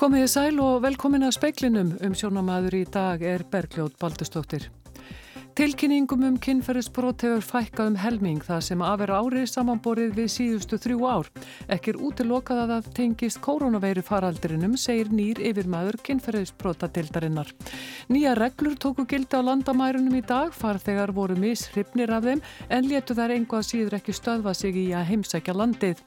Komiði 0.00 0.28
sæl 0.32 0.60
og 0.64 0.78
velkomin 0.80 1.26
að 1.26 1.34
speiklinum 1.36 1.90
um 2.00 2.14
sjónamaður 2.16 2.78
í 2.78 2.86
dag 2.88 3.20
er 3.20 3.42
Bergljóð 3.52 3.98
Baldustóttir. 4.00 4.70
Tilkynningum 5.60 6.22
um 6.24 6.36
kynferðisbrot 6.40 7.20
hefur 7.20 7.42
fækkað 7.44 7.90
um 7.90 7.96
helming 8.00 8.38
það 8.40 8.62
sem 8.64 8.80
að 8.80 8.94
vera 9.02 9.18
árið 9.20 9.42
samanborið 9.50 10.14
við 10.16 10.30
síðustu 10.32 10.78
þrjú 10.80 11.00
ár. 11.04 11.28
Ekkir 11.76 11.98
útilokað 12.00 12.62
að 12.62 12.70
það 12.70 12.86
tengist 12.96 13.40
koronaveiru 13.44 14.00
faraldrinum, 14.00 14.78
segir 14.80 15.10
nýr 15.12 15.36
yfirmaður 15.50 15.98
kynferðisbrotatildarinnar. 16.06 17.52
Nýja 18.08 18.32
reglur 18.38 18.78
tóku 18.80 19.04
gildi 19.04 19.36
á 19.36 19.44
landamærunum 19.44 20.16
í 20.16 20.22
dag, 20.24 20.48
farþegar 20.56 21.12
voru 21.12 21.36
mishrifnir 21.36 22.08
af 22.08 22.24
þeim 22.24 22.40
en 22.72 22.88
letu 22.88 23.18
þær 23.20 23.36
einhvað 23.36 23.68
síður 23.68 23.98
ekki 24.00 24.16
stöðva 24.16 24.56
sig 24.56 24.80
í 24.80 24.86
að 24.96 25.10
heimsækja 25.12 25.58
landið. 25.60 26.00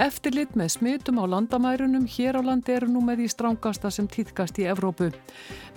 Eftirlit 0.00 0.52
með 0.56 0.74
smitum 0.76 1.18
á 1.20 1.24
landamærunum 1.24 2.04
hér 2.04 2.36
á 2.36 2.42
landi 2.44 2.76
eru 2.76 2.92
nú 2.92 3.00
með 3.04 3.24
því 3.24 3.32
strángasta 3.32 3.90
sem 3.92 4.06
týðkast 4.08 4.60
í 4.60 4.68
Evrópu. 4.68 5.10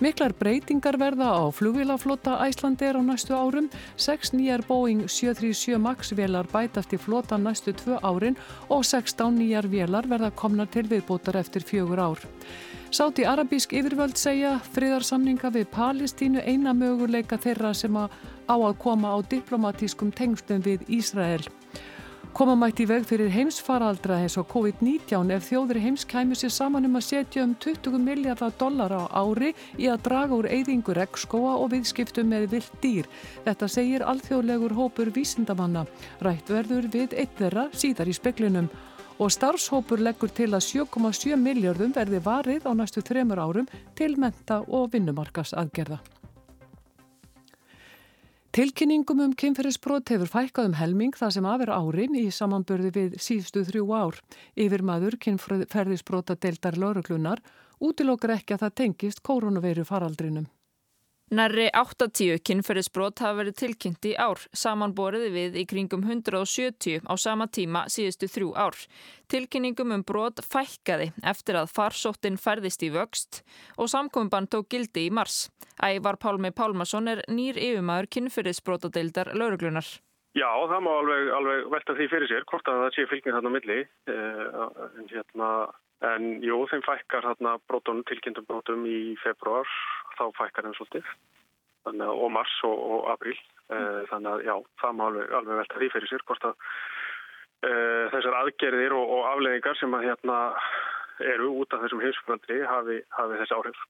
Miklar 0.04 0.36
breytingar 0.36 1.00
verða 1.00 1.32
á 1.32 1.48
flugvílaflota 1.52 2.36
Æslandi 2.44 2.88
er 2.88 3.00
á 3.00 3.13
næstu 3.14 3.34
árum. 3.38 3.70
Seks 3.96 4.34
nýjar 4.34 4.64
Boeing 4.66 5.06
737 5.06 5.78
MAX 5.78 6.12
velar 6.18 6.46
bætast 6.50 6.92
í 6.94 6.98
flota 6.98 7.38
næstu 7.38 7.72
tvö 7.72 8.00
árin 8.02 8.38
og 8.68 8.84
16 8.84 9.38
nýjar 9.38 9.70
velar 9.70 10.08
verða 10.10 10.30
komna 10.34 10.66
til 10.66 10.88
viðbótar 10.90 11.38
eftir 11.38 11.62
fjögur 11.62 12.02
ár. 12.02 12.22
Sáti 12.94 13.24
arabísk 13.26 13.72
yfirvöld 13.74 14.14
segja 14.18 14.58
friðarsamninga 14.74 15.50
við 15.50 15.66
Palestínu 15.74 16.44
eina 16.46 16.74
möguleika 16.74 17.38
þeirra 17.42 17.72
sem 17.74 17.96
á 17.98 18.06
að 18.54 18.78
koma 18.78 19.14
á 19.14 19.18
diplomatískum 19.22 20.12
tengstum 20.14 20.62
við 20.62 20.86
Ísrael. 20.86 21.42
Koma 22.34 22.56
mætti 22.58 22.82
í 22.82 22.88
veg 22.90 23.04
fyrir 23.06 23.28
heimsfaraldra 23.30 24.16
eins 24.18 24.34
og 24.40 24.48
COVID-19 24.50 25.28
ef 25.36 25.44
þjóður 25.46 25.78
heims 25.84 26.02
kæmi 26.10 26.34
sér 26.34 26.50
saman 26.50 26.88
um 26.88 26.98
að 26.98 27.04
setja 27.06 27.44
um 27.46 27.52
20 27.62 28.00
miljardar 28.02 28.50
dollar 28.58 28.90
á 28.90 29.06
ári 29.22 29.52
í 29.78 29.86
að 29.86 30.02
draga 30.08 30.34
úr 30.34 30.48
eyðingur 30.50 30.98
regnskóa 30.98 31.52
og 31.62 31.70
viðskiptum 31.76 32.26
með 32.34 32.48
vilt 32.56 32.74
dýr. 32.82 33.06
Þetta 33.44 33.68
segir 33.70 34.02
alþjóðlegur 34.02 34.74
hópur 34.74 35.12
vísindamanna. 35.14 35.84
Rætt 36.26 36.50
verður 36.50 36.90
við 36.90 37.14
eitt 37.14 37.38
þeirra 37.38 37.68
síðar 37.70 38.10
í 38.10 38.16
speklinum. 38.18 38.66
Og 39.22 39.30
starfshópur 39.30 40.02
leggur 40.02 40.34
til 40.34 40.50
að 40.58 40.66
7,7 40.72 41.38
miljardum 41.38 41.94
verði 41.94 42.18
varið 42.18 42.66
á 42.66 42.74
næstu 42.74 43.06
þremur 43.06 43.46
árum 43.46 43.70
til 43.94 44.16
menta 44.18 44.58
og 44.66 44.90
vinnumarkas 44.90 45.54
aðgerða. 45.54 46.02
Tilkynningum 48.54 49.18
um 49.18 49.32
kynferðisbrot 49.34 50.12
hefur 50.12 50.28
fækkað 50.30 50.68
um 50.68 50.74
helming 50.78 51.16
það 51.18 51.30
sem 51.34 51.46
aðver 51.50 51.72
árin 51.74 52.12
í 52.14 52.28
samanbörði 52.30 52.90
við 52.94 53.16
síðstu 53.18 53.64
þrjú 53.66 53.88
ár. 53.90 54.20
Yfir 54.54 54.84
maður 54.86 55.16
kynferðisbrota 55.24 56.36
deildar 56.38 56.78
lauruglunar 56.78 57.42
útilokkar 57.82 58.36
ekki 58.36 58.54
að 58.54 58.62
það 58.62 58.76
tengist 58.78 59.24
koronaveiru 59.26 59.82
faraldrinum. 59.88 60.46
Nærri 61.32 61.70
80 61.72 62.42
kynferðisbrot 62.44 63.22
hafa 63.24 63.38
verið 63.38 63.54
tilkynnt 63.56 64.04
í 64.04 64.12
ár, 64.20 64.42
samanboriði 64.52 65.30
við 65.32 65.54
í 65.62 65.64
kringum 65.64 66.04
170 66.04 67.00
á 67.08 67.14
sama 67.16 67.46
tíma 67.48 67.86
síðustu 67.88 68.28
þrjú 68.28 68.50
ár. 68.52 68.76
Tilkynningum 69.32 69.94
um 69.96 70.04
brot 70.04 70.44
fækkaði 70.44 71.14
eftir 71.24 71.56
að 71.56 71.72
farsóttin 71.72 72.36
færðist 72.36 72.84
í 72.84 72.92
vöxt 72.92 73.40
og 73.80 73.88
samkomban 73.88 74.50
tók 74.52 74.68
gildi 74.68 75.06
í 75.08 75.14
mars. 75.14 75.48
Ævar 75.80 76.20
Pálmi 76.20 76.52
Pálmason 76.52 77.08
er 77.08 77.24
nýr 77.32 77.56
yfirmaður 77.56 78.10
kynferðisbrotadeildar 78.18 79.32
lauruglunar. 79.32 79.88
Já, 80.34 80.50
það 80.50 80.80
má 80.82 80.92
alveg, 80.98 81.28
alveg 81.38 81.66
velta 81.70 81.94
því 81.94 82.06
fyrir 82.10 82.30
sér, 82.30 82.46
hvort 82.50 82.68
að 82.68 82.80
það 82.82 82.94
sé 82.96 83.08
fylgning 83.08 83.36
þarna 83.36 83.52
milli. 83.54 83.76
En, 84.10 85.04
hérna, 85.08 85.50
en 86.10 86.26
jú, 86.44 86.58
þeim 86.70 86.84
fækkar 86.86 87.28
brotunum, 87.68 88.04
tilkynntum 88.08 88.46
brotum 88.48 88.84
í 88.88 89.14
februar 89.22 89.68
þá 90.18 90.24
fækkar 90.38 90.68
þeim 90.68 90.76
svolítið. 90.78 91.14
Og 91.84 92.30
mars 92.32 92.52
og, 92.64 92.78
og 92.96 93.08
april 93.12 93.36
mm. 93.68 94.04
þannig 94.10 94.30
að 94.30 94.44
já, 94.48 94.54
það 94.80 94.94
má 94.98 95.04
alveg, 95.08 95.32
alveg 95.38 95.60
velta 95.60 95.80
því 95.80 95.90
fyrir 95.92 96.10
sér 96.10 96.24
hvort 96.28 96.46
að 96.48 96.54
e, 97.68 97.72
þessar 98.14 98.38
aðgerðir 98.40 98.96
og, 98.96 99.12
og 99.18 99.26
afleðingar 99.32 99.80
sem 99.80 99.96
að 99.96 100.06
hérna 100.08 100.38
eru 101.34 101.50
út 101.60 101.76
af 101.76 101.84
þessum 101.84 102.02
heimsfjöldri 102.02 102.62
hafi, 102.66 102.96
hafi 103.18 103.42
þessi 103.42 103.58
áhrif 103.58 103.82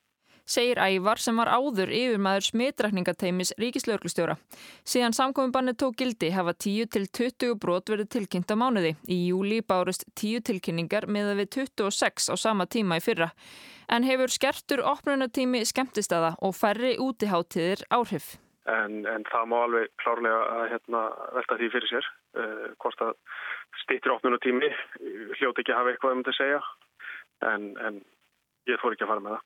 segir 0.45 0.79
Ævar 0.79 1.19
sem 1.21 1.37
var 1.39 1.49
áður 1.49 1.91
yfirmaður 1.93 2.47
smitrakningateimis 2.49 3.53
ríkislauglustjóra. 3.61 4.37
Síðan 4.85 5.15
samkominnbanni 5.17 5.73
tók 5.77 5.97
gildi 5.99 6.29
hafa 6.35 6.53
10-20 6.53 7.57
brot 7.61 7.89
verið 7.89 8.11
tilkynnt 8.15 8.53
á 8.53 8.55
mánuði. 8.59 8.95
Í 9.09 9.17
júli 9.31 9.61
bárust 9.65 10.05
10 10.13 10.45
tilkynningar 10.49 11.09
með 11.09 11.33
að 11.33 11.41
við 11.41 11.51
26 11.57 12.31
á 12.31 12.35
sama 12.37 12.69
tíma 12.69 13.01
í 13.01 13.03
fyrra. 13.03 13.31
En 13.89 14.05
hefur 14.05 14.31
skertur 14.33 14.81
opnunatími 14.85 15.61
skemmtistada 15.65 16.33
og 16.41 16.55
færri 16.57 16.95
útiháttiðir 17.01 17.85
áhrif. 17.93 18.35
En, 18.65 19.03
en 19.05 19.25
það 19.29 19.49
má 19.51 19.59
alveg 19.61 19.91
klárlega 20.01 20.37
að 20.55 20.63
hérna, 20.71 21.01
velta 21.35 21.57
því 21.59 21.67
fyrir 21.73 21.91
sér. 21.91 22.07
Uh, 22.33 22.71
hvort 22.81 23.03
að 23.05 23.13
stýttir 23.83 24.13
opnunatími 24.15 24.71
hljóti 25.37 25.61
ekki 25.61 25.73
að 25.73 25.79
hafa 25.81 25.93
eitthvað 25.93 26.15
um 26.15 26.23
þetta 26.23 26.33
að 26.33 26.39
segja. 26.39 26.63
En, 27.45 27.67
en 27.77 27.99
ég 28.71 28.81
fór 28.81 28.95
ekki 28.95 29.05
að 29.05 29.13
fara 29.13 29.25
með 29.25 29.37
það. 29.37 29.43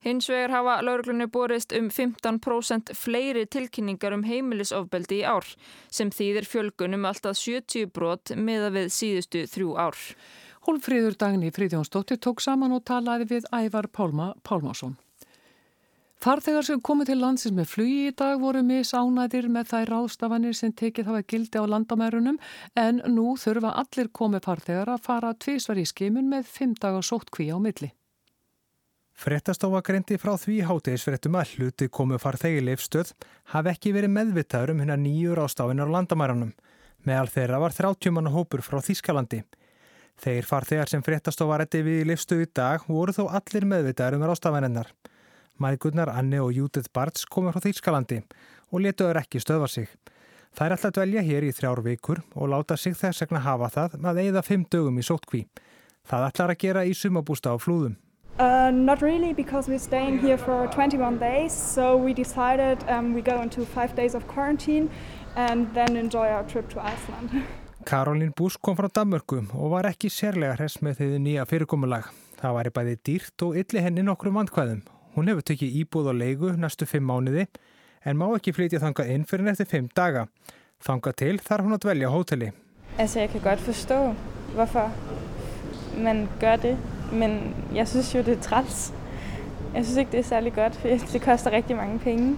Hins 0.00 0.30
vegar 0.32 0.54
hafa 0.54 0.78
lauruglunni 0.80 1.26
borist 1.28 1.74
um 1.76 1.90
15% 1.92 2.94
fleiri 2.96 3.42
tilkynningar 3.44 4.14
um 4.16 4.22
heimilisofbeldi 4.24 5.18
í 5.20 5.26
ár 5.28 5.44
sem 5.92 6.08
þýðir 6.08 6.48
fjölgunum 6.48 7.04
alltaf 7.04 7.36
70 7.36 7.90
brot 7.92 8.32
meða 8.36 8.70
við 8.78 8.88
síðustu 8.96 9.44
þrjú 9.52 9.76
ár. 9.76 9.98
Hólfríður 10.64 11.18
Dagni 11.20 11.52
Fríðjónsdóttir 11.52 12.16
tók 12.16 12.40
saman 12.40 12.72
og 12.72 12.86
talaði 12.88 13.28
við 13.34 13.52
Ævar 13.52 13.90
Pálma 13.92 14.32
Pálmásson. 14.40 14.96
Farþegar 16.20 16.64
sem 16.64 16.80
komið 16.84 17.12
til 17.12 17.20
landsins 17.20 17.56
með 17.56 17.70
flugi 17.74 18.00
í 18.08 18.16
dag 18.16 18.40
voru 18.40 18.60
misánæðir 18.64 19.52
með 19.52 19.70
þær 19.70 19.94
ráðstafanir 19.94 20.56
sem 20.56 20.72
tekið 20.76 21.12
hafa 21.12 21.22
gildi 21.32 21.60
á 21.60 21.64
landamærunum 21.64 22.36
en 22.76 23.04
nú 23.08 23.36
þurfa 23.40 23.76
allir 23.84 24.12
komið 24.12 24.44
farþegar 24.48 24.96
að 24.96 25.06
fara 25.06 25.36
tvísvar 25.36 25.80
í 25.80 25.88
skimun 25.88 26.28
með 26.28 26.52
fimm 26.56 26.76
dagar 26.76 27.04
sótt 27.04 27.32
kví 27.32 27.48
á 27.52 27.56
milli. 27.56 27.92
Frettastofa 29.20 29.82
greindi 29.84 30.16
frá 30.16 30.30
því 30.40 30.62
hátegisfrettum 30.64 31.34
að 31.36 31.50
hluti 31.58 31.90
komu 31.92 32.16
farþegi 32.16 32.62
leifstöð 32.64 33.10
hafi 33.52 33.68
ekki 33.74 33.90
verið 33.92 34.14
meðvitaður 34.14 34.72
um 34.72 34.80
hérna 34.80 34.96
nýjur 34.96 35.42
ástafinar 35.42 35.92
á 35.92 35.94
landamæranum. 35.94 36.54
Meðal 37.04 37.28
þeirra 37.34 37.58
var 37.60 37.76
30 37.76 38.14
mann 38.16 38.32
hópur 38.32 38.64
frá 38.64 38.80
Þískalandi. 38.80 39.42
Þeir 40.24 40.48
farþegar 40.48 40.88
sem 40.88 41.04
frettastofa 41.04 41.60
rætti 41.60 41.84
við 41.84 42.00
í 42.00 42.08
leifstöð 42.08 42.46
í 42.46 42.50
dag 42.62 42.88
voru 42.88 43.12
þó 43.12 43.26
allir 43.28 43.68
meðvitaður 43.68 44.16
um 44.16 44.26
ástafinennar. 44.32 44.88
Mæðgurnar 45.60 46.16
Anni 46.16 46.40
og 46.40 46.56
Jútið 46.56 46.88
Barts 46.88 47.28
komu 47.28 47.52
frá 47.52 47.60
Þískalandi 47.68 48.22
og 48.72 48.88
letuður 48.88 49.20
ekki 49.20 49.44
stöðva 49.44 49.68
sig. 49.68 49.92
Það 50.56 50.64
er 50.64 50.78
alltaf 50.78 50.96
dvelja 50.96 51.28
hér 51.28 51.44
í 51.44 51.56
þrjár 51.60 51.84
vikur 51.84 52.24
og 52.32 52.54
láta 52.56 52.80
sig 52.80 52.96
þess 52.96 53.26
vegna 53.26 53.44
hafa 53.44 53.68
það 53.76 54.00
að 54.00 54.24
eigða 54.24 54.48
fimm 54.48 54.64
dögum 54.64 54.96
í 54.96 55.04
sótkví. 55.04 55.48
Það 56.08 56.30
ætlar 56.32 56.54
að 56.54 56.64
gera 56.64 56.88
í 56.88 56.96
sumabústa 56.96 57.52
á 57.52 57.60
flúðum. 57.60 58.00
Uh, 58.38 58.70
not 58.72 59.02
really, 59.02 59.34
because 59.34 59.68
we're 59.68 59.78
staying 59.78 60.18
here 60.18 60.38
for 60.38 60.66
21 60.68 61.18
days. 61.18 61.52
So 61.52 61.96
we 61.96 62.14
decided 62.14 62.78
um, 62.88 63.14
we 63.14 63.22
go 63.22 63.42
into 63.42 63.66
five 63.66 63.94
days 63.94 64.14
of 64.14 64.26
quarantine 64.26 64.88
and 65.36 65.72
then 65.74 65.96
enjoy 65.96 66.28
our 66.28 66.44
trip 66.44 66.68
to 66.70 66.80
Iceland. 66.80 67.30
Karolín 67.84 68.32
Bús 68.36 68.56
kom 68.60 68.76
frá 68.76 68.88
Danmörku 68.92 69.38
og 69.56 69.70
var 69.72 69.86
ekki 69.88 70.10
sérlega 70.12 70.52
hress 70.58 70.82
með 70.84 70.98
því 70.98 71.20
nýja 71.24 71.46
fyrirkomulag. 71.48 72.10
Það 72.40 72.56
væri 72.56 72.72
bæði 72.76 72.96
dýrt 73.08 73.44
og 73.46 73.56
ylli 73.56 73.84
henni 73.84 74.04
nokkru 74.04 74.32
vandkvæðum. 74.36 74.82
Hún 75.16 75.30
hefur 75.32 75.46
tekið 75.48 75.78
íbúð 75.80 76.10
og 76.12 76.18
leigu 76.20 76.52
næstu 76.60 76.88
fimm 76.88 77.08
mánuði 77.08 77.46
en 78.04 78.20
má 78.20 78.26
ekki 78.36 78.52
flytja 78.56 78.82
þangað 78.84 79.14
inn 79.14 79.24
fyrir 79.28 79.48
næstu 79.48 79.66
fimm 79.68 79.88
daga. 79.96 80.26
Þangað 80.84 81.16
til 81.22 81.34
þarf 81.44 81.66
hún 81.66 81.76
að 81.76 81.82
dvelja 81.86 82.12
á 82.12 82.14
hóteli. 82.14 82.52
Altså, 82.98 83.24
ég 83.24 83.32
kan 83.32 83.44
godt 83.48 83.64
forstå, 83.64 83.98
hvorfor 84.54 84.92
man 86.04 86.26
gør 86.40 86.56
det 86.60 86.76
men 87.12 87.54
jeg 87.74 87.88
synes 87.88 88.14
jo, 88.14 88.22
det 88.22 88.38
er 88.38 88.42
træls. 88.42 88.92
Jeg 89.74 89.84
synes 89.84 89.98
ikke, 89.98 90.12
det 90.12 90.20
er 90.20 90.24
særlig 90.24 90.52
godt, 90.54 90.76
for 90.76 90.88
det 91.12 91.22
koster 91.22 91.50
rigtig 91.50 91.76
mange 91.76 91.98
penge. 91.98 92.36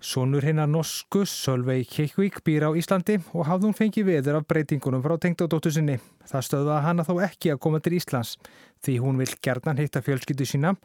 Sónur 0.00 0.40
hinnar 0.40 0.66
norsku, 0.66 1.24
Sölvei 1.26 1.82
Kikvík, 1.82 2.38
býr 2.46 2.68
á 2.68 2.70
Íslandi 2.78 3.16
og 3.34 3.48
hafði 3.48 3.66
hún 3.66 3.74
fengið 3.74 4.04
veður 4.06 4.38
af 4.38 4.46
breytingunum 4.46 5.02
frá 5.02 5.16
tengdadóttu 5.18 5.72
sinni. 5.74 5.96
Það 6.22 6.44
stöðvaði 6.46 6.84
hana 6.84 7.06
þó 7.08 7.14
ekki 7.26 7.50
að 7.50 7.58
koma 7.64 7.80
til 7.82 7.96
Íslands 7.98 8.36
því 8.86 8.94
hún 9.02 9.18
vil 9.18 9.32
gerðan 9.42 9.80
hitta 9.82 10.02
fjölskyldu 10.06 10.46
sína 10.46 10.76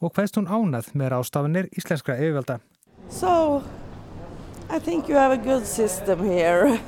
og 0.00 0.14
hvaðst 0.16 0.40
hún 0.40 0.48
ánað 0.48 0.88
með 0.96 1.12
rástafinir 1.12 1.68
íslenskra 1.76 2.16
yfirvelda. 2.16 2.62
So, 3.10 3.60
I 4.72 4.80
think 4.80 5.08
you 5.08 5.20
have 5.20 5.36
a 5.36 5.42
good 5.44 5.68
system 5.68 6.24
here. 6.24 6.80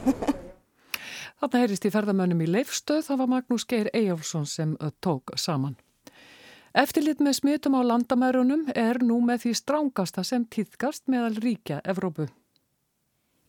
Þarna 1.44 1.66
heyrist 1.66 1.84
í 1.84 1.92
ferðamönnum 1.92 2.40
í 2.40 2.48
leifstöð, 2.48 3.04
það 3.04 3.20
var 3.20 3.32
Magnús 3.34 3.68
Geir 3.68 3.92
Eyjálsson 3.92 4.48
sem 4.48 4.72
tók 5.04 5.36
saman. 5.36 5.76
Eftirlit 6.74 7.20
með 7.22 7.36
smitum 7.38 7.76
á 7.78 7.86
landamærunum 7.86 8.64
er 8.74 8.98
nú 8.98 9.20
með 9.22 9.44
því 9.44 9.50
strángasta 9.60 10.24
sem 10.26 10.42
týðkast 10.50 11.04
meðal 11.06 11.36
ríkja 11.38 11.76
Evrópu. 11.86 12.26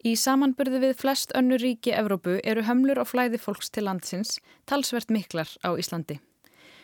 Í 0.06 0.12
samanburði 0.13 0.83
við 0.83 0.92
flest 1.00 1.31
önnu 1.33 1.57
ríki 1.57 1.89
Evrópu 1.98 2.36
eru 2.45 2.62
hömlur 2.68 3.00
og 3.01 3.10
flæði 3.10 3.39
fólks 3.42 3.74
til 3.74 3.88
landsins 3.88 4.36
talsvert 4.69 5.10
miklar 5.10 5.50
á 5.66 5.74
Íslandi. 5.74 6.19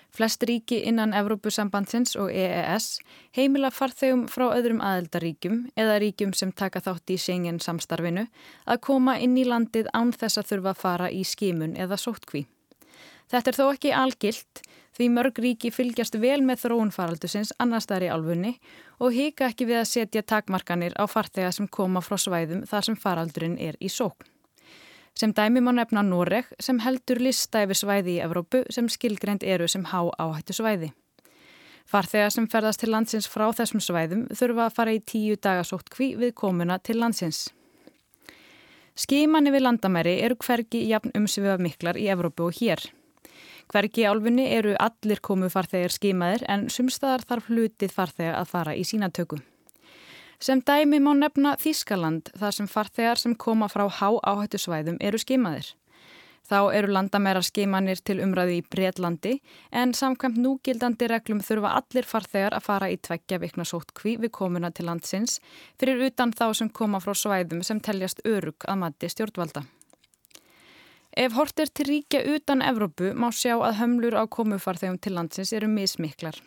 Flest 0.09 0.41
ríki 0.49 0.79
innan 0.89 1.13
Evrópusambandsins 1.13 2.17
og 2.17 2.33
EES 2.33 2.87
heimila 3.37 3.69
farþegum 3.69 4.23
frá 4.25 4.47
öðrum 4.55 4.81
aðeldaríkjum 4.81 5.59
eða 5.77 5.99
ríkjum 6.01 6.33
sem 6.33 6.49
taka 6.49 6.81
þátt 6.81 7.13
í 7.13 7.19
Schengen 7.21 7.61
samstarfinu 7.61 8.25
að 8.65 8.81
koma 8.89 9.19
inn 9.21 9.37
í 9.37 9.45
landið 9.45 9.94
án 9.94 10.09
þess 10.09 10.41
að 10.41 10.49
þurfa 10.55 10.73
að 10.73 10.81
fara 10.81 11.11
í 11.13 11.21
skimun 11.21 11.77
eða 11.77 12.01
sóttkví. 12.01 12.47
Þetta 13.31 13.51
er 13.51 13.57
þó 13.57 13.66
ekki 13.72 13.92
algilt 13.95 14.62
því 14.98 15.07
mörg 15.16 15.39
ríki 15.39 15.72
fylgjast 15.72 16.18
vel 16.19 16.42
með 16.44 16.66
þróunfaraldusins 16.66 17.54
annars 17.63 17.88
þar 17.88 18.06
í 18.06 18.12
alfunni 18.12 18.51
og 19.00 19.16
hika 19.16 19.48
ekki 19.48 19.69
við 19.69 19.80
að 19.81 19.89
setja 19.94 20.24
takmarkanir 20.28 20.98
á 21.00 21.07
farþega 21.07 21.54
sem 21.56 21.69
koma 21.72 22.04
frá 22.04 22.18
svæðum 22.19 22.66
þar 22.68 22.88
sem 22.89 23.00
faraldurinn 23.00 23.57
er 23.57 23.80
í 23.80 23.89
sókn. 23.89 24.28
Sem 25.16 25.33
dæmi 25.36 25.63
má 25.63 25.72
nefna 25.75 26.04
Noreg 26.04 26.51
sem 26.60 26.80
heldur 26.83 27.19
lista 27.24 27.63
yfir 27.66 27.80
svæði 27.80 28.18
í 28.18 28.22
Evrópu 28.24 28.63
sem 28.72 28.88
skilgrend 28.92 29.44
eru 29.44 29.68
sem 29.68 29.83
há 29.92 30.07
áhættu 30.19 30.56
svæði. 30.56 30.92
Farþegar 31.88 32.31
sem 32.31 32.48
ferðast 32.48 32.83
til 32.83 32.92
landsins 32.92 33.28
frá 33.28 33.50
þessum 33.56 33.83
svæðum 33.83 34.28
þurfa 34.31 34.68
að 34.68 34.78
fara 34.78 34.94
í 34.95 35.01
tíu 35.04 35.36
dagasótt 35.36 35.92
kví 35.92 36.13
við 36.19 36.36
komuna 36.36 36.80
til 36.80 37.00
landsins. 37.01 37.50
Skimanni 38.95 39.51
við 39.51 39.66
landamæri 39.66 40.18
eru 40.24 40.39
hvergi 40.39 40.86
jafn 40.88 41.16
umsviða 41.16 41.57
miklar 41.60 42.00
í 42.00 42.07
Evrópu 42.12 42.48
og 42.48 42.60
hér. 42.60 42.92
Hvergi 43.71 44.03
álfunni 44.03 44.50
eru 44.51 44.73
allir 44.83 45.21
komu 45.23 45.47
farþegar 45.47 45.94
skimaðir 45.95 46.41
en 46.51 46.65
sumstaðar 46.68 47.21
þarf 47.29 47.45
hlutið 47.47 47.94
farþega 47.95 48.33
að 48.41 48.50
fara 48.50 48.73
í 48.75 48.83
sínatöku. 48.83 49.39
Sem 50.44 50.59
dæmi 50.68 51.00
má 51.00 51.13
nefna 51.15 51.53
Þískaland 51.62 52.33
þar 52.35 52.57
sem 52.57 52.68
farþegar 52.68 53.21
sem 53.21 53.35
koma 53.35 53.69
frá 53.71 53.85
há 53.88 54.09
áhættu 54.27 54.59
svæðum 54.59 54.97
eru 55.00 55.21
skimaðir. 55.21 55.71
Þá 56.51 56.59
eru 56.75 56.91
landamæra 56.91 57.39
skimanir 57.45 58.01
til 58.03 58.19
umræði 58.25 58.57
í 58.59 58.68
Breitlandi 58.75 59.38
en 59.71 59.94
samkvæmt 59.95 60.41
núgildandi 60.41 61.07
reglum 61.07 61.39
þurfa 61.39 61.75
allir 61.79 62.09
farþegar 62.09 62.57
að 62.57 62.65
fara 62.68 62.89
í 62.91 62.97
tveggja 63.00 63.39
vikna 63.39 63.63
sótt 63.63 63.94
kví 63.95 64.18
við 64.19 64.33
komuna 64.35 64.73
til 64.75 64.89
landsins 64.89 65.39
fyrir 65.79 66.09
utan 66.09 66.35
þá 66.35 66.50
sem 66.59 66.73
koma 66.81 67.00
frá 67.00 67.15
svæðum 67.15 67.63
sem 67.63 67.79
teljast 67.79 68.19
örug 68.25 68.68
að 68.68 68.83
mati 68.83 69.13
stjórnvalda. 69.13 69.63
Ef 71.11 71.33
hortir 71.35 71.67
til 71.67 71.89
ríkja 71.89 72.21
utan 72.35 72.61
Evrópu 72.63 73.09
má 73.11 73.27
sjá 73.35 73.57
að 73.59 73.81
hömlur 73.81 74.15
á 74.15 74.23
komufarþegum 74.31 74.99
til 75.03 75.17
landsins 75.17 75.51
eru 75.51 75.67
mismiklar. 75.67 76.37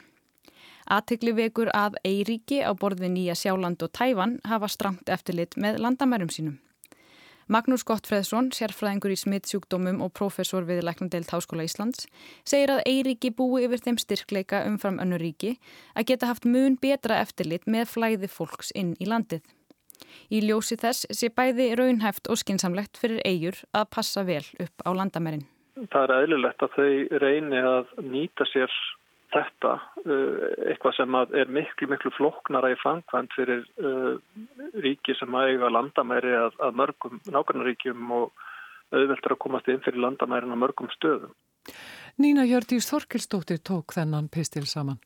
Aðtegli 0.89 1.35
vekur 1.37 1.69
að 1.77 1.99
Eiríki 2.05 2.63
á 2.65 2.73
borði 2.73 3.11
Nýja 3.13 3.37
Sjáland 3.37 3.83
og 3.85 3.93
Tæfan 3.93 4.39
hafa 4.49 4.69
strangt 4.73 5.09
eftirlit 5.09 5.59
með 5.61 5.83
landamærum 5.85 6.33
sínum. 6.33 6.57
Magnús 7.45 7.85
Gottfreðsson, 7.85 8.49
sérfræðingur 8.57 9.13
í 9.13 9.19
smittsjúkdómum 9.21 10.01
og 10.01 10.15
professor 10.17 10.65
við 10.65 10.81
Læknandelt 10.89 11.29
Háskóla 11.29 11.67
Íslands, 11.69 12.07
segir 12.49 12.73
að 12.73 12.87
Eiríki 12.89 13.35
búi 13.37 13.67
yfir 13.67 13.83
þeim 13.85 13.99
styrkleika 14.01 14.63
umfram 14.65 14.97
önnu 15.05 15.19
ríki 15.21 15.59
að 15.93 16.09
geta 16.09 16.31
haft 16.33 16.49
mun 16.49 16.81
betra 16.81 17.21
eftirlit 17.21 17.69
með 17.69 17.91
flæði 17.93 18.33
fólks 18.33 18.73
inn 18.73 18.97
í 18.97 19.11
landið. 19.13 19.45
Í 20.33 20.41
ljósi 20.45 20.79
þess 20.81 21.09
sé 21.15 21.31
bæði 21.35 21.71
raunhæft 21.79 22.31
og 22.33 22.41
skinsamlegt 22.41 22.99
fyrir 23.01 23.23
eigur 23.25 23.61
að 23.77 23.91
passa 23.97 24.25
vel 24.27 24.45
upp 24.63 24.87
á 24.87 24.91
landamærin. 24.97 25.47
Það 25.91 26.05
er 26.05 26.13
eðlilegt 26.23 26.63
að 26.63 26.77
þau 26.77 27.19
reyni 27.25 27.61
að 27.61 27.95
nýta 28.07 28.47
sér 28.51 28.71
þetta 29.35 29.73
uh, 29.75 30.35
eitthvað 30.71 30.97
sem 30.99 31.17
er 31.25 31.51
miklu, 31.51 31.89
miklu 31.91 32.13
floknara 32.15 32.71
í 32.71 32.79
fangkvæmt 32.83 33.35
fyrir 33.35 33.65
uh, 33.83 34.15
ríki 34.85 35.17
sem 35.19 35.39
ægja 35.41 35.71
landamæri 35.75 36.35
að, 36.39 36.59
að 36.63 36.79
mörgum 36.81 37.23
nákvæmnaríkjum 37.27 38.13
og 38.15 38.45
auðveldur 38.95 39.35
að 39.35 39.43
komast 39.43 39.71
inn 39.73 39.83
fyrir 39.85 40.05
landamærin 40.05 40.55
á 40.55 40.59
mörgum 40.61 40.91
stöðum. 40.95 41.35
Nína 42.21 42.45
Hjördís 42.47 42.87
Þorkilstóttir 42.93 43.59
tók 43.67 43.97
þennan 43.97 44.31
pistil 44.31 44.69
saman. 44.71 45.01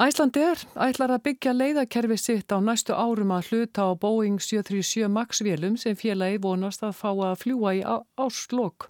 Æslandir 0.00 0.62
ætlar 0.80 1.12
að 1.12 1.24
byggja 1.26 1.52
leiðakerfi 1.52 2.16
sitt 2.16 2.52
á 2.56 2.56
næstu 2.64 2.94
árum 2.96 3.34
að 3.36 3.50
hluta 3.50 3.84
á 3.84 3.92
Boeing 4.00 4.38
737 4.40 5.10
MAX 5.12 5.42
vélum 5.44 5.74
sem 5.76 5.92
félagi 5.92 6.38
vonast 6.40 6.80
að 6.86 6.94
fá 6.96 7.10
að 7.12 7.34
fljúa 7.42 7.74
í 7.76 7.82
áslokk. 8.16 8.86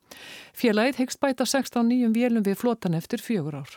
Félagið 0.55 1.01
hyggst 1.01 1.19
bæta 1.19 1.49
16 1.51 1.91
nýjum 1.91 2.15
vélum 2.15 2.47
við 2.47 2.61
flotan 2.63 2.95
eftir 2.95 3.19
fjögur 3.19 3.59
ár. 3.59 3.73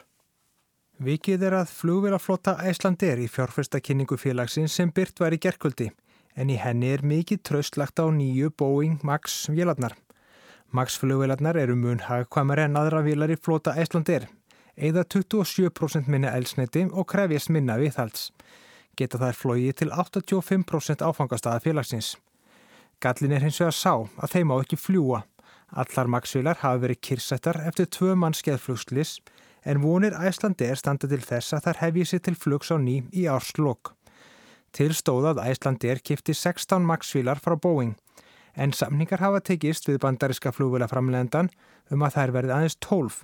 Vikið 1.01 1.47
er 1.49 1.57
að 1.63 1.73
flugvelaflota 1.73 2.53
Æslandir 2.69 3.25
í 3.25 3.25
fjárfærstakynningu 3.25 4.19
félagsins 4.21 4.77
sem 4.77 4.93
byrt 4.93 5.17
var 5.17 5.33
í 5.33 5.41
gerkvöldi 5.41 5.89
en 6.37 6.53
í 6.53 6.59
henni 6.61 6.93
er 6.93 7.01
mikið 7.01 7.41
tröstlagt 7.49 7.97
á 7.97 8.13
nýju 8.13 8.53
Boeing 8.53 9.01
Max 9.01 9.47
vélarnar. 9.49 9.97
Max 10.69 11.01
flugvelarnar 11.01 11.57
eru 11.57 11.73
mun 11.81 12.05
hagkvæmari 12.05 12.67
en 12.69 12.77
aðra 12.77 13.01
vélar 13.05 13.33
í 13.33 13.41
flota 13.41 13.73
Æslandir, 13.73 14.29
eða 14.77 15.03
27% 15.05 16.09
minna 16.09 16.33
elsniti 16.37 16.85
og 16.91 17.07
krefjast 17.11 17.51
minna 17.53 17.77
viðhalds. 17.81 18.31
Geta 18.97 19.17
þær 19.17 19.37
flóið 19.37 19.75
til 19.81 19.91
85% 19.91 21.01
áfangastaða 21.01 21.61
félagsins. 21.63 22.15
Gallin 23.01 23.33
er 23.35 23.43
hins 23.43 23.59
vegar 23.59 23.75
sá 23.75 23.93
að 23.95 24.33
þeim 24.35 24.53
á 24.53 24.55
ekki 24.61 24.79
fljúa. 24.79 25.23
Allar 25.73 26.07
Max-vélar 26.07 26.61
hafa 26.61 26.83
verið 26.83 27.01
kyrsettar 27.01 27.57
eftir 27.65 27.89
tvö 27.89 28.13
mann 28.15 28.37
skeðflugslis 28.37 29.17
en 29.65 29.81
vonir 29.81 30.13
Æslandir 30.13 30.77
standa 30.77 31.09
til 31.09 31.23
þess 31.23 31.55
að 31.57 31.67
þær 31.67 31.81
hefji 31.81 32.05
sér 32.11 32.23
til 32.27 32.35
flugs 32.37 32.71
á 32.71 32.77
ný 32.77 33.01
í 33.11 33.25
árslokk. 33.31 33.95
Tilstóðað 34.73 35.41
Æslandir 35.47 36.01
kipti 36.05 36.33
16 36.33 36.85
maksvílar 36.85 37.41
frá 37.41 37.55
Boeing, 37.57 37.93
en 38.55 38.73
samningar 38.73 39.21
hafa 39.21 39.41
tekist 39.41 39.87
við 39.89 40.01
bandariska 40.05 40.53
flugvölaframlendan 40.53 41.49
um 41.91 42.05
að 42.05 42.17
þær 42.17 42.33
verði 42.37 42.55
aðeins 42.57 42.77
12. 42.81 43.23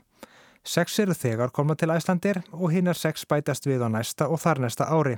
Seks 0.64 1.00
eru 1.00 1.16
þegar 1.16 1.54
koma 1.56 1.76
til 1.80 1.92
Æslandir 1.94 2.42
og 2.52 2.72
hinnar 2.74 2.98
seks 2.98 3.26
bætast 3.26 3.66
við 3.66 3.86
á 3.86 3.90
næsta 3.90 4.28
og 4.28 4.42
þar 4.44 4.66
næsta 4.66 4.90
ári. 4.92 5.18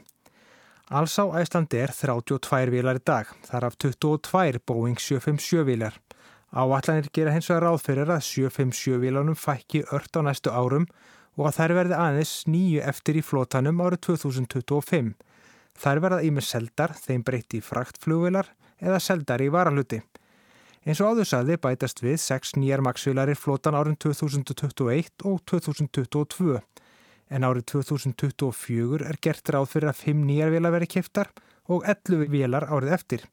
Alls 0.91 1.17
á 1.17 1.25
Æslandir 1.39 1.91
32 1.95 2.71
vilar 2.71 2.99
í 2.99 3.03
dag, 3.05 3.27
þar 3.47 3.69
af 3.69 3.77
22 3.79 4.61
Boeing 4.67 4.99
757 4.99 5.65
vilar. 5.65 5.97
Áallanir 6.51 7.07
gera 7.15 7.31
hins 7.31 7.47
vegar 7.47 7.63
ráð 7.63 7.77
fyrir 7.85 8.09
að 8.11 8.25
757 8.27 8.99
vilunum 8.99 9.38
fækki 9.39 9.85
ört 9.95 10.17
á 10.19 10.21
næstu 10.21 10.51
árum 10.51 10.85
og 11.39 11.47
að 11.47 11.57
þær 11.57 11.73
verði 11.77 11.95
aðeins 11.95 12.33
nýju 12.51 12.81
eftir 12.91 13.19
í 13.21 13.23
flótanum 13.23 13.79
árið 13.79 14.01
2025. 14.09 15.13
Þær 15.79 16.01
verða 16.03 16.25
ímið 16.27 16.47
seldar, 16.49 16.91
þeim 16.91 17.23
breytti 17.23 17.61
í 17.61 17.63
fraktflugvilar 17.63 18.51
eða 18.83 18.99
seldar 18.99 19.41
í 19.41 19.47
varaluti. 19.47 20.01
Eins 20.81 20.98
og 20.98 21.12
áður 21.13 21.28
saði 21.30 21.59
bætast 21.61 22.00
við 22.02 22.16
6 22.23 22.56
nýjar 22.57 22.81
maksvilar 22.81 23.30
í 23.30 23.35
flótan 23.38 23.76
árin 23.78 23.97
2021 24.02 25.28
og 25.30 25.44
2022. 25.45 26.56
En 27.30 27.45
árið 27.45 27.68
2024 27.76 29.06
er 29.06 29.19
gert 29.21 29.52
ráð 29.54 29.68
fyrir 29.76 29.92
að 29.92 30.02
5 30.07 30.23
nýjar 30.26 30.50
vila 30.56 30.71
veri 30.73 30.90
kiptar 30.90 31.30
og 31.69 31.85
11 31.85 32.26
vilar 32.33 32.66
árið 32.66 32.95
eftir. 32.97 33.28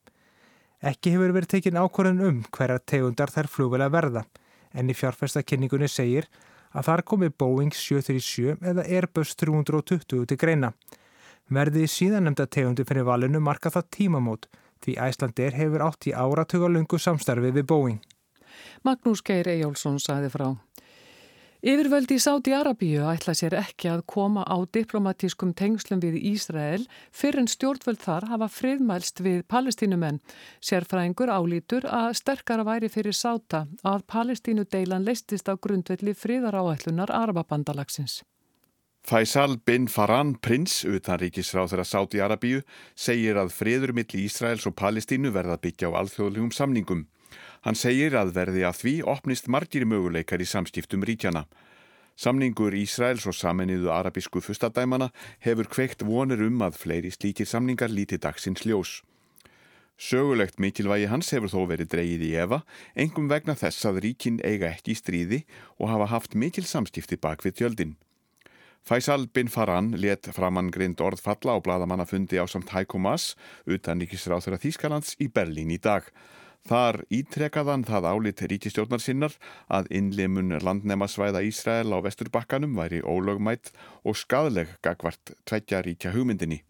Ekki 0.84 1.14
hefur 1.14 1.32
verið 1.38 1.54
tekin 1.54 1.80
ákvörðun 1.80 2.20
um 2.28 2.44
hverja 2.52 2.84
tegundar 2.84 3.32
þær 3.32 3.48
flugvel 3.48 3.80
að 3.86 3.96
verða 3.96 4.26
en 4.76 4.92
í 4.92 4.98
fjárfæstakynningunni 5.00 5.88
segir 5.88 6.28
að 6.76 6.90
þar 6.90 7.04
komi 7.08 7.32
Boeing 7.32 7.72
737 7.72 8.60
eða 8.60 8.84
Airbus 8.84 9.32
320 9.40 10.28
til 10.28 10.36
greina. 10.36 10.74
Verði 11.48 11.88
í 11.88 11.90
síðanemda 11.96 12.44
tegundi 12.44 12.84
fyrir 12.84 13.08
valinu 13.08 13.40
marka 13.40 13.72
það 13.72 13.88
tímamót 13.96 14.50
því 14.84 14.96
Æslandir 15.08 15.56
hefur 15.58 15.84
átt 15.88 16.08
í 16.08 16.14
áratugalungu 16.14 17.00
samstarfið 17.00 17.60
við 17.60 17.68
Boeing. 17.72 18.00
Magnús 18.86 19.22
Geir 19.26 19.48
Ejjólfsson 19.50 19.98
sagði 20.02 20.32
frá. 20.32 20.48
Yfirvöldi 21.58 22.14
í 22.14 22.22
Sáti 22.22 22.52
Arabíu 22.54 23.02
ætla 23.10 23.32
sér 23.34 23.56
ekki 23.58 23.88
að 23.90 24.04
koma 24.06 24.44
á 24.46 24.62
diplomatískum 24.76 25.50
tengslum 25.58 25.98
við 25.98 26.20
Ísrael 26.30 26.84
fyrir 27.10 27.40
en 27.42 27.50
stjórnvöld 27.50 27.98
þar 27.98 28.28
hafa 28.30 28.46
friðmælst 28.46 29.18
við 29.26 29.42
palestínumenn. 29.50 30.20
Sérfræðingur 30.62 31.34
álítur 31.34 31.88
að 31.90 32.14
sterkara 32.20 32.62
væri 32.62 32.92
fyrir 32.94 33.18
Sáta 33.18 33.64
að 33.82 34.06
palestínudeilan 34.06 35.02
leistist 35.02 35.50
á 35.50 35.58
grundvelli 35.58 36.14
friðaráætlunar 36.14 37.10
Arababandalagsins. 37.10 38.20
Faisal 39.08 39.54
bin 39.64 39.86
Farhan, 39.88 40.34
prins 40.36 40.82
utanríkisráð 40.84 41.70
þeirra 41.70 41.84
Sáti 41.88 42.18
Arabíu, 42.20 42.58
segir 42.92 43.38
að 43.40 43.54
friður 43.56 43.94
milli 43.96 44.26
Ísraels 44.26 44.66
og 44.68 44.74
Palestínu 44.76 45.30
verða 45.32 45.54
byggja 45.62 45.88
á 45.88 45.96
alþjóðlegum 46.02 46.50
samningum. 46.52 47.06
Hann 47.64 47.78
segir 47.78 48.18
að 48.20 48.34
verði 48.36 48.66
að 48.68 48.74
því 48.82 48.92
opnist 49.08 49.46
margir 49.48 49.86
möguleikar 49.88 50.44
í 50.44 50.48
samskiptum 50.50 51.06
ríkjana. 51.08 51.46
Samningur 52.20 52.76
Ísraels 52.76 53.24
og 53.24 53.36
sameniðu 53.38 53.88
arabísku 53.94 54.42
fustadæmana 54.44 55.08
hefur 55.40 55.70
kveikt 55.72 56.04
vonir 56.04 56.42
um 56.44 56.60
að 56.66 56.76
fleiri 56.76 57.08
slíkir 57.14 57.48
samningar 57.48 57.88
líti 57.88 58.18
dagsins 58.20 58.66
ljós. 58.68 58.98
Sögulegt 59.96 60.60
mikilvægi 60.60 61.08
hans 61.08 61.32
hefur 61.32 61.48
þó 61.48 61.62
verið 61.72 61.94
dreyið 61.94 62.26
í 62.28 62.34
Eva, 62.44 62.60
engum 62.92 63.32
vegna 63.32 63.56
þess 63.56 63.88
að 63.88 64.02
ríkin 64.04 64.36
eiga 64.44 64.68
ekki 64.68 64.92
í 64.92 65.00
stríði 65.00 65.40
og 65.78 65.94
hafa 65.94 66.10
haft 66.12 66.36
mikil 66.36 66.66
samskipti 66.68 67.16
bak 67.16 67.40
við 67.48 67.56
tjöldin. 67.62 67.96
Faisal 68.88 69.26
bin 69.28 69.50
Farhan 69.52 69.90
let 70.00 70.30
framann 70.32 70.70
grind 70.72 71.02
orð 71.04 71.20
falla 71.20 71.52
á 71.52 71.60
bladamannafundi 71.60 72.38
á 72.40 72.48
samt 72.48 72.70
Heiko 72.72 72.96
Maas, 72.96 73.34
utan 73.68 74.00
ríkisráþur 74.00 74.54
að 74.56 74.62
Þýskalands 74.62 75.10
í 75.20 75.26
Berlín 75.28 75.74
í 75.74 75.76
dag. 75.76 76.06
Þar 76.64 77.02
ítrekaðan 77.12 77.82
það 77.84 78.06
álit 78.08 78.40
ríkistjórnar 78.48 79.02
sinnar 79.04 79.34
að 79.68 79.90
innlimun 79.92 80.56
landnemasvæða 80.64 81.42
Ísrael 81.44 81.92
á 81.92 82.00
vesturbakkanum 82.00 82.78
væri 82.80 83.02
ólögmætt 83.04 83.74
og 84.08 84.16
skadleg 84.16 84.72
gagvart 84.80 85.34
tveggja 85.44 85.82
ríkja 85.84 86.14
hugmyndinni. 86.14 86.62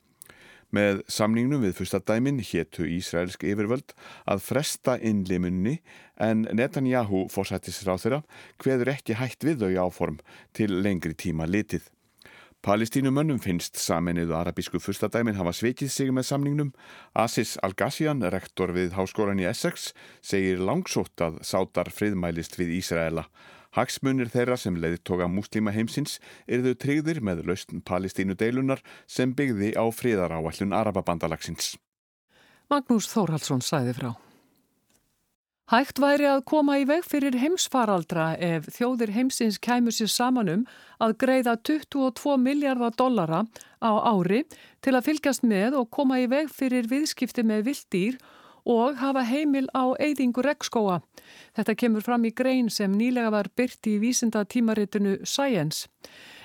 Með 0.74 1.04
samningnum 1.06 1.62
við 1.62 1.76
fyrstadæmin 1.78 2.42
héttu 2.42 2.88
Ísraelsk 2.96 3.46
yfirvöld 3.46 3.94
að 4.26 4.42
fresta 4.42 4.96
innlimunni 4.98 5.76
en 6.18 6.48
Netanyahu 6.50 7.28
fórsættisráð 7.30 8.02
þeirra 8.02 8.20
hveður 8.58 8.92
ekki 8.96 9.20
hætt 9.22 9.46
við 9.46 9.62
þau 9.62 9.86
áform 9.86 10.18
til 10.58 10.82
lengri 10.82 11.14
tíma 11.14 11.46
litið. 11.46 11.86
Palestínumönnum 12.66 13.38
finnst 13.38 13.78
saminuðu 13.78 14.34
arabísku 14.34 14.80
fyrstadæmin 14.82 15.36
hafa 15.38 15.52
sveikið 15.54 15.92
sig 15.94 16.10
með 16.10 16.26
samningnum. 16.26 16.72
Asis 17.14 17.54
Al-Ghazian, 17.62 18.24
rektor 18.34 18.72
við 18.74 18.96
háskóran 18.98 19.38
í 19.38 19.46
Essex, 19.46 19.92
segir 20.20 20.58
langsótt 20.58 21.22
að 21.22 21.38
sátar 21.46 21.92
friðmælist 21.94 22.58
við 22.58 22.74
Ísraela. 22.80 23.28
Hagsmunir 23.78 24.32
þeirra 24.32 24.56
sem 24.58 24.74
leiði 24.74 24.98
tóka 25.06 25.28
múslíma 25.30 25.70
heimsins 25.76 26.18
er 26.48 26.64
þau 26.66 26.74
tryggðir 26.82 27.22
með 27.22 27.44
lausn 27.46 27.84
Palestínu 27.86 28.34
deilunar 28.34 28.82
sem 29.06 29.36
byggði 29.38 29.76
á 29.78 29.86
friðaráallun 29.94 30.74
Arababandalagsins. 30.74 31.76
Magnús 32.68 33.06
Þórhalsson 33.12 33.62
sæði 33.62 33.94
frá. 34.00 34.16
Hægt 35.68 35.98
væri 36.00 36.24
að 36.24 36.46
koma 36.48 36.78
í 36.80 36.84
veg 36.88 37.02
fyrir 37.04 37.34
heimsfaraldra 37.36 38.30
ef 38.40 38.70
þjóðir 38.72 39.10
heimsins 39.12 39.58
kæmu 39.60 39.92
sér 39.92 40.08
saman 40.08 40.48
um 40.48 40.60
að 41.04 41.12
greiða 41.20 41.58
22 41.60 42.36
miljardar 42.40 42.94
dollara 42.96 43.42
á 43.84 43.92
ári 44.00 44.46
til 44.80 44.94
að 44.96 45.10
fylgjast 45.10 45.42
með 45.44 45.74
og 45.76 45.90
koma 45.92 46.22
í 46.22 46.24
veg 46.32 46.48
fyrir 46.48 46.88
viðskipti 46.88 47.44
með 47.44 47.66
vilddýr 47.66 48.16
og 48.64 48.96
hafa 49.02 49.26
heimil 49.28 49.66
á 49.76 49.92
eyðingu 50.00 50.40
regnskóa. 50.46 51.02
Þetta 51.52 51.74
kemur 51.82 52.06
fram 52.06 52.24
í 52.24 52.32
grein 52.32 52.70
sem 52.72 52.94
nýlega 52.96 53.28
var 53.34 53.50
byrti 53.52 53.98
í 53.98 54.00
vísinda 54.00 54.46
tímaritinu 54.48 55.18
Science. 55.28 55.84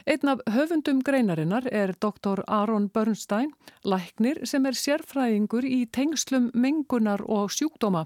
Einn 0.03 0.33
af 0.33 0.43
höfundum 0.51 0.99
greinarinnar 0.99 1.69
er 1.71 1.95
Dr. 1.95 2.43
Aron 2.47 2.89
Bernstein, 2.91 3.55
læknir 3.87 4.43
sem 4.43 4.67
er 4.67 4.75
sérfræðingur 4.75 5.63
í 5.63 5.85
tengslum 5.87 6.51
mengunar 6.51 7.23
og 7.23 7.55
sjúkdóma. 7.55 8.03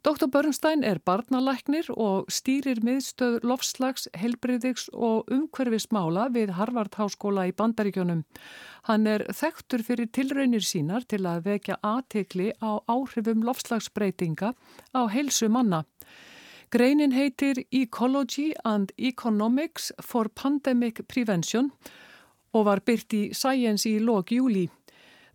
Dr. 0.00 0.30
Bernstein 0.32 0.80
er 0.80 0.96
barnalæknir 1.04 1.90
og 1.92 2.30
stýrir 2.32 2.78
miðstöð 2.80 3.42
lofslags, 3.44 4.06
helbriðiks 4.16 4.86
og 4.96 5.28
umhverfismála 5.28 6.30
við 6.32 6.54
Harvard 6.56 6.96
Háskóla 6.96 7.44
í 7.50 7.52
Bandaríkjónum. 7.52 8.22
Hann 8.88 9.04
er 9.04 9.26
þekktur 9.28 9.84
fyrir 9.84 10.08
tilraunir 10.08 10.64
sínar 10.64 11.04
til 11.04 11.20
að 11.28 11.44
vekja 11.50 11.76
aðtekli 11.84 12.48
á 12.64 12.80
áhrifum 12.88 13.44
lofslagsbreytinga 13.44 14.54
á 14.96 15.02
heilsu 15.12 15.52
manna. 15.52 15.84
Greinin 16.72 17.12
heitir 17.12 17.66
Ecology 17.68 18.54
and 18.64 18.96
Economics 18.96 19.92
for 20.00 20.32
Pandemic 20.32 21.04
Prevention 21.12 21.74
og 22.56 22.70
var 22.72 22.80
byrt 22.80 23.12
í 23.12 23.26
Science 23.36 23.84
í 23.84 23.98
lok 24.00 24.32
júli. 24.32 24.64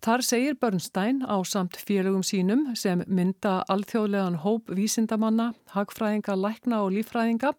Þar 0.04 0.22
segir 0.22 0.56
Bernstein 0.60 1.22
á 1.24 1.36
samt 1.44 1.76
félögum 1.80 2.22
sínum 2.26 2.68
sem 2.76 3.02
mynda 3.08 3.62
alþjóðlegan 3.72 4.38
hóp 4.44 4.68
vísindamanna, 4.68 5.52
hagfræðinga, 5.72 6.36
lækna 6.36 6.82
og 6.84 6.92
lífræðinga 6.94 7.54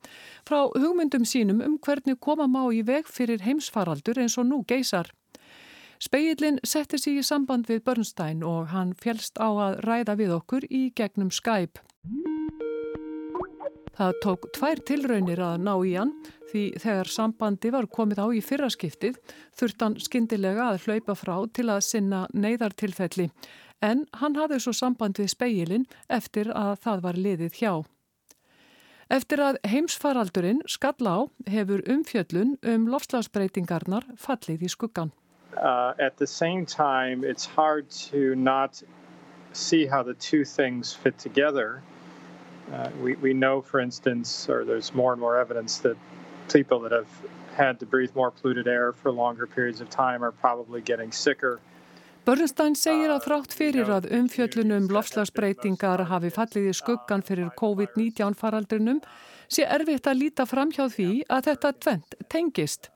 frá 0.48 0.60
hugmyndum 0.78 1.26
sínum 1.26 1.64
um 1.66 1.78
hvernig 1.82 2.20
koma 2.20 2.48
má 2.48 2.64
í 2.74 2.84
veg 2.86 3.10
fyrir 3.10 3.44
heimsfaraldur 3.44 4.22
eins 4.22 4.38
og 4.38 4.48
nú 4.52 4.64
geysar. 4.68 5.12
Speillin 6.00 6.60
setti 6.64 7.00
sig 7.02 7.18
í 7.18 7.26
samband 7.26 7.66
við 7.72 7.82
Bernstein 7.88 8.44
og 8.46 8.70
hann 8.70 8.94
fjelst 8.94 9.42
á 9.42 9.50
að 9.50 9.82
ræða 9.88 10.20
við 10.22 10.38
okkur 10.38 10.70
í 10.70 10.88
gegnum 10.94 11.34
Skype. 11.34 11.82
Það 13.98 14.18
tók 14.22 14.44
tvær 14.54 14.80
tilraunir 14.86 15.40
að 15.42 15.62
ná 15.66 15.72
í 15.82 15.96
hann 15.98 16.12
því 16.52 16.64
þegar 16.84 17.10
sambandi 17.10 17.72
var 17.74 17.88
komið 17.90 18.20
á 18.22 18.28
í 18.30 18.42
fyrraskiptið 18.46 19.18
þurft 19.58 19.82
hann 19.82 19.96
skindilega 19.98 20.68
að 20.70 20.86
hlaupa 20.86 21.16
frá 21.18 21.36
til 21.50 21.66
að 21.74 21.82
sinna 21.88 22.20
neyðartilfelli 22.34 23.32
en 23.82 24.06
hann 24.22 24.38
hafði 24.38 24.60
svo 24.62 24.74
samband 24.78 25.18
við 25.18 25.32
speilin 25.34 25.88
eftir 26.14 26.52
að 26.54 26.76
það 26.86 27.04
var 27.08 27.20
liðið 27.26 27.58
hjá. 27.58 27.74
Eftir 29.18 29.42
að 29.42 29.58
heimsfaraldurinn 29.66 30.62
skall 30.68 31.08
á 31.08 31.18
hefur 31.50 31.82
umfjöllun 31.90 32.58
um 32.68 32.88
lofslagsbreytingarnar 32.92 34.06
fallið 34.20 34.68
í 34.68 34.72
skuggan. 34.74 35.14
Uh, 35.58 35.94
at 35.98 36.18
the 36.18 36.28
same 36.28 36.66
time, 36.66 37.24
it's 37.24 37.46
hard 37.46 37.90
to 37.90 38.36
not 38.36 38.84
see 39.54 39.88
how 39.88 40.04
the 40.04 40.14
two 40.14 40.44
things 40.44 40.94
fit 40.94 41.18
together. 41.18 41.82
Uh, 42.74 42.90
we, 43.02 43.16
we 43.16 43.34
know, 43.34 43.62
for 43.62 43.80
instance, 43.80 44.50
or 44.50 44.66
there's 44.66 44.94
more 44.94 45.14
and 45.14 45.22
more 45.22 45.38
evidence 45.38 45.78
that 45.80 45.96
people 46.52 46.80
that 46.82 46.92
have 46.92 47.08
had 47.56 47.80
to 47.80 47.86
breathe 47.86 48.12
more 48.16 48.32
polluted 48.32 48.68
air 48.68 48.94
for 48.94 49.12
longer 49.12 49.48
periods 49.48 49.82
of 49.82 49.90
time 49.90 50.24
are 50.24 50.32
probably 50.32 50.82
getting 50.82 51.12
sicker. 51.12 51.60
Börnstein 52.28 52.76
segir 52.76 53.08
að 53.08 53.24
þrátt 53.24 53.54
fyrir 53.56 53.88
að 53.88 54.10
umfjöllunum 54.12 54.90
lofslagsbreytingar 54.92 56.04
hafi 56.10 56.28
fallið 56.36 56.66
í 56.68 56.74
skuggan 56.76 57.24
fyrir 57.24 57.54
COVID-19 57.56 58.36
faraldrinum 58.36 59.00
sé 59.52 59.66
erfitt 59.66 60.08
að 60.08 60.22
líta 60.22 60.46
fram 60.50 60.72
hjá 60.76 60.86
því 60.92 61.10
að 61.30 61.50
þetta 61.50 61.72
tvent 61.86 62.18
tengist. 62.32 62.90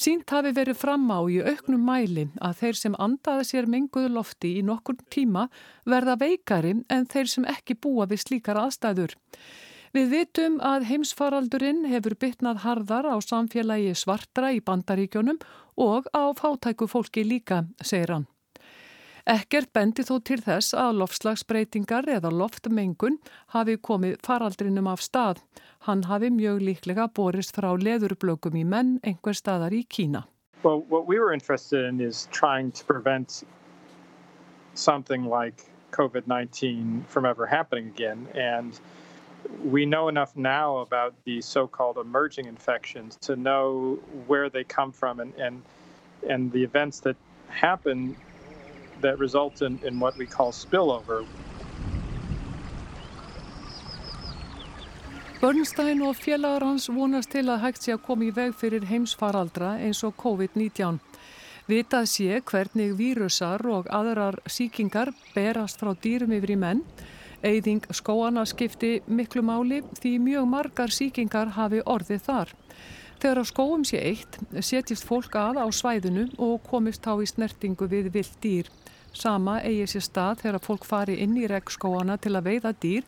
Sínt 0.00 0.30
hafi 0.30 0.52
verið 0.56 0.78
fram 0.80 1.08
á 1.12 1.20
í 1.28 1.40
auknum 1.42 1.82
mæli 1.84 2.28
að 2.40 2.60
þeir 2.60 2.78
sem 2.78 2.94
andaða 2.98 3.46
sér 3.48 3.66
menguðu 3.68 4.12
lofti 4.14 4.54
í 4.60 4.62
nokkur 4.64 5.00
tíma 5.12 5.48
verða 5.84 6.16
veikari 6.20 6.76
en 6.88 7.08
þeir 7.10 7.28
sem 7.34 7.48
ekki 7.50 7.76
búa 7.76 8.06
við 8.08 8.24
slíkar 8.24 8.60
aðstæður. 8.62 9.16
Við 9.90 10.12
vitum 10.14 10.60
að 10.62 10.86
heimsfaraldurinn 10.86 11.82
hefur 11.90 12.14
bytnað 12.22 12.62
harðar 12.64 13.10
á 13.10 13.16
samfélagi 13.18 13.96
svartra 13.98 14.52
í 14.54 14.60
bandaríkjónum 14.62 15.40
og 15.82 16.06
á 16.14 16.30
fátæku 16.38 16.86
fólki 16.86 17.26
líka, 17.26 17.64
segir 17.82 18.14
hann. 18.14 18.28
Ekkert 19.28 19.72
bendi 19.76 20.04
þó 20.06 20.18
til 20.24 20.40
þess 20.40 20.74
að 20.74 21.00
lofslagsbreytingar 21.02 22.08
eða 22.08 22.30
loftmengun 22.32 23.18
hafi 23.54 23.76
komið 23.76 24.16
faraldrinum 24.24 24.88
af 24.88 25.02
stað. 25.04 25.42
Hann 25.88 26.04
hafi 26.08 26.30
mjög 26.32 26.62
líklega 26.64 27.08
borist 27.12 27.54
frá 27.56 27.72
leðurblökum 27.76 28.56
í 28.56 28.64
menn 28.64 28.98
einhver 29.04 29.36
staðar 29.36 29.76
í 29.76 29.84
Kína. 29.84 30.24
Well, 30.62 30.84
what 30.88 31.06
we 31.06 31.18
were 31.18 31.32
interested 31.32 31.84
in 31.84 32.00
is 32.00 32.28
trying 32.30 32.70
to 32.72 32.84
prevent 32.84 33.44
something 34.74 35.24
like 35.24 35.64
COVID-19 35.92 37.06
from 37.06 37.24
ever 37.26 37.46
happening 37.46 37.88
again 37.88 38.28
and 38.34 38.80
we 39.64 39.86
know 39.86 40.08
enough 40.08 40.36
now 40.36 40.78
about 40.78 41.14
the 41.24 41.40
so-called 41.40 41.96
emerging 41.98 42.46
infections 42.46 43.16
to 43.22 43.36
know 43.36 43.98
where 44.26 44.48
they 44.48 44.64
come 44.64 44.92
from 44.92 45.20
and 45.20 45.34
and 45.34 45.62
and 46.28 46.52
the 46.52 46.62
events 46.62 47.00
that 47.00 47.16
happen 47.48 48.14
that 49.02 49.18
result 49.18 49.62
in, 49.62 49.78
in 49.82 50.00
what 50.00 50.16
we 50.18 50.26
call 50.26 50.52
spillover. 50.52 51.24
Bernstein 55.40 56.02
og 56.04 56.18
félagar 56.20 56.66
hans 56.68 56.90
vonast 56.92 57.30
til 57.32 57.46
að 57.48 57.62
hægt 57.62 57.86
sé 57.86 57.94
að 57.94 58.02
koma 58.04 58.26
í 58.26 58.34
veg 58.36 58.50
fyrir 58.60 58.84
heimsfaraldra 58.84 59.78
eins 59.80 60.02
og 60.04 60.12
COVID-19. 60.20 60.98
Vitað 61.70 62.10
sé 62.12 62.42
hvernig 62.44 62.92
vírusar 62.98 63.64
og 63.72 63.88
aðrar 63.88 64.36
síkingar 64.44 65.14
berast 65.32 65.80
frá 65.80 65.94
dýrum 65.96 66.34
yfir 66.36 66.52
í 66.52 66.58
menn. 66.60 66.82
Eyðing 67.40 67.86
skóana 67.96 68.44
skipti 68.44 68.98
miklu 69.08 69.40
máli 69.40 69.80
því 70.02 70.12
mjög 70.26 70.48
margar 70.50 70.92
síkingar 70.92 71.54
hafi 71.56 71.80
orðið 71.88 72.26
þar. 72.26 72.52
Þegar 73.20 73.40
á 73.40 73.44
skóum 73.48 73.82
sé 73.88 74.00
eitt 74.12 74.36
setjist 74.60 75.08
fólk 75.08 75.40
að 75.40 75.62
á 75.64 75.66
svæðinu 75.72 76.26
og 76.36 76.60
komist 76.68 77.08
á 77.08 77.16
í 77.16 77.28
snertingu 77.28 77.88
við 77.88 78.12
vilt 78.12 78.36
dýr. 78.44 78.68
Sama 79.12 79.58
eigi 79.66 79.86
sér 79.90 80.06
stað 80.06 80.42
þegar 80.44 80.64
fólk 80.64 80.86
fari 80.86 81.18
inn 81.24 81.36
í 81.36 81.46
regnskóana 81.50 82.16
til 82.22 82.36
að 82.38 82.46
veiða 82.50 82.72
dýr, 82.84 83.06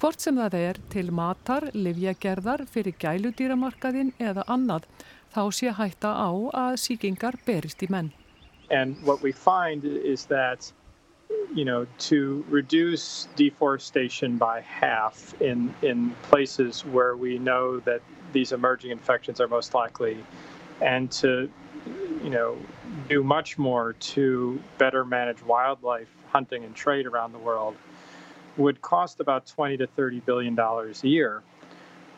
hvort 0.00 0.20
sem 0.20 0.36
það 0.36 0.56
er 0.60 0.80
til 0.90 1.10
matar, 1.14 1.68
livjagerðar, 1.74 2.66
fyrir 2.66 2.96
gæludýramarkaðin 2.98 4.14
eða 4.18 4.44
annað. 4.50 4.88
Þá 5.34 5.42
sé 5.54 5.74
hætta 5.74 6.14
á 6.14 6.30
að 6.66 6.78
síkingar 6.82 7.38
berist 7.46 7.82
í 7.82 7.90
menn. 7.90 8.12
And 8.70 8.96
what 9.04 9.22
we 9.22 9.32
find 9.32 9.84
is 9.84 10.26
that 10.26 10.72
you 11.54 11.64
know, 11.64 11.86
to 11.98 12.44
reduce 12.48 13.28
deforestation 13.36 14.36
by 14.36 14.60
half 14.60 15.34
in, 15.40 15.72
in 15.82 16.14
places 16.22 16.84
where 16.84 17.16
we 17.16 17.38
know 17.38 17.80
that 17.80 18.00
these 18.32 18.52
emerging 18.52 18.90
infections 18.90 19.40
are 19.40 19.48
most 19.48 19.74
likely, 19.74 20.16
and 20.80 21.10
to, 21.12 21.48
you 22.24 22.30
know, 22.30 22.56
do 23.10 23.22
much 23.22 23.58
more 23.58 23.92
to 23.92 24.58
better 24.78 25.04
manage 25.04 25.42
wildlife 25.42 26.08
hunting 26.28 26.64
and 26.64 26.74
trade 26.74 27.06
around 27.06 27.32
the 27.32 27.38
world 27.38 27.76
would 28.56 28.80
cost 28.80 29.20
about 29.20 29.46
20 29.46 29.76
to 29.76 29.86
30 29.86 30.20
billion 30.20 30.54
dollars 30.54 31.04
a 31.04 31.08
year, 31.08 31.42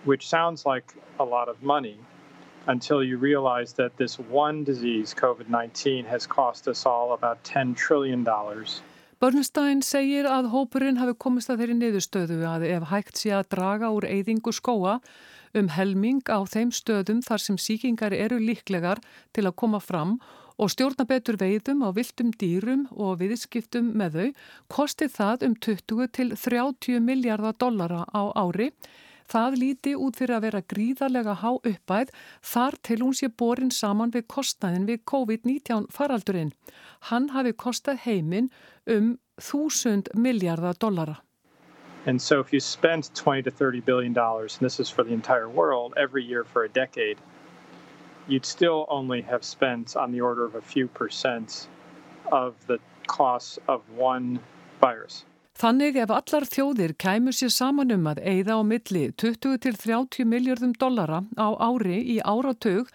which 0.05 0.29
sounds 0.29 0.65
like 0.65 0.95
a 1.19 1.25
lot 1.25 1.49
of 1.49 1.61
money 1.61 1.99
until 2.69 3.03
you 3.03 3.19
realize 3.19 3.73
that 3.75 3.97
this 3.97 4.17
one 4.17 4.63
disease, 4.63 5.13
COVID 5.13 5.49
19, 5.49 6.05
has 6.05 6.25
cost 6.25 6.69
us 6.69 6.87
all 6.87 7.13
about 7.13 7.43
$10 7.43 7.77
trillion. 7.77 8.25
Bernstein 9.17 9.79
segir 9.81 10.27
að 10.29 10.51
hópurinn 10.53 10.99
hafi 11.01 11.15
komist 11.17 11.49
að 11.49 11.63
þeirri 11.63 11.75
niðurstöðu 11.79 12.37
að 12.45 12.67
ef 12.69 12.83
hægt 12.91 13.17
sé 13.17 13.31
að 13.33 13.47
draga 13.55 13.89
úr 13.97 14.05
eyðingu 14.05 14.53
skóa 14.53 14.99
um 15.57 15.71
helming 15.73 16.21
á 16.29 16.45
þeim 16.45 16.69
stöðum 16.69 17.23
þar 17.25 17.41
sem 17.41 17.57
síkingar 17.57 18.13
eru 18.13 18.37
líklegar 18.37 19.01
til 19.33 19.47
að 19.49 19.57
koma 19.63 19.81
fram 19.81 20.19
og 20.61 20.69
stjórna 20.75 21.07
betur 21.09 21.41
veiðum 21.41 21.81
á 21.89 21.97
viltum 21.97 22.35
dýrum 22.37 22.85
og 22.93 23.17
viðskiptum 23.23 23.89
með 23.97 24.19
þau 24.19 24.29
kosti 24.77 25.09
það 25.09 25.49
um 25.49 25.57
20 25.65 26.13
til 26.13 26.29
30 26.37 27.01
miljardar 27.09 27.57
dollara 27.57 28.05
á 28.13 28.23
ári. 28.37 28.69
Það 29.33 29.59
líti 29.61 29.93
út 29.99 30.17
fyrir 30.21 30.37
að 30.37 30.47
vera 30.47 30.63
gríðarlega 30.73 31.35
há 31.43 31.51
uppæð 31.57 32.13
þar 32.53 32.79
til 32.89 32.99
hún 33.03 33.15
sé 33.19 33.29
borin 33.29 33.73
saman 33.75 34.15
við 34.15 34.27
kostnæðin 34.35 34.89
við 34.91 35.05
COVID-19 35.13 35.87
faraldurinn. 35.93 36.53
Hann 37.11 37.31
hafi 37.35 37.53
kostað 37.53 38.03
heiminn 38.07 38.51
um 38.87 39.17
1000 39.39 40.13
miljardar 40.15 40.79
dollara. 40.79 41.21
And 42.07 42.23
so 42.23 42.39
if 42.39 42.53
you 42.53 42.61
spend 42.61 43.11
20 43.15 43.43
to 43.43 43.51
30 43.51 43.81
billion 43.81 44.13
dollars, 44.13 44.59
and 44.59 44.65
this 44.65 44.79
is 44.79 44.89
for 44.89 45.03
the 45.03 45.13
entire 45.13 45.49
world, 45.49 45.93
every 45.97 46.23
year 46.23 46.45
for 46.45 46.63
a 46.63 46.69
decade, 46.69 47.19
you'd 48.29 48.47
still 48.47 48.87
only 48.89 49.23
have 49.23 49.45
spent 49.45 49.97
on 49.97 50.13
the 50.13 50.21
order 50.21 50.45
of 50.45 50.55
a 50.55 50.61
few 50.61 50.87
percent 50.87 51.69
of 52.31 52.55
the 52.67 52.79
cost 53.07 53.59
of 53.67 53.83
one 53.91 54.39
virus. 54.81 55.25
Þannig 55.57 55.95
ef 55.97 56.11
allar 56.13 56.45
þjóðir 56.53 56.93
kæmur 57.01 57.33
sér 57.33 57.49
saman 57.49 57.95
um 57.95 58.09
að 58.11 58.19
eigða 58.29 58.59
á 58.61 58.63
milli 58.69 59.07
20 59.17 59.55
til 59.65 59.79
30 59.81 60.27
miljardum 60.29 60.75
dollara 60.77 61.23
á 61.33 61.49
ári 61.57 61.97
í 62.13 62.17
áratug 62.21 62.91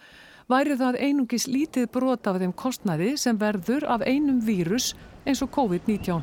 væri 0.46 0.76
það 0.78 1.00
einungis 1.02 1.48
lítið 1.50 1.88
brot 1.90 2.30
af 2.30 2.38
þeim 2.38 2.52
kostnaði 2.54 3.16
sem 3.18 3.40
verður 3.40 3.88
af 3.90 4.06
einum 4.06 4.38
vírus 4.46 4.92
eins 5.26 5.42
og 5.42 5.50
COVID-19. 5.58 6.22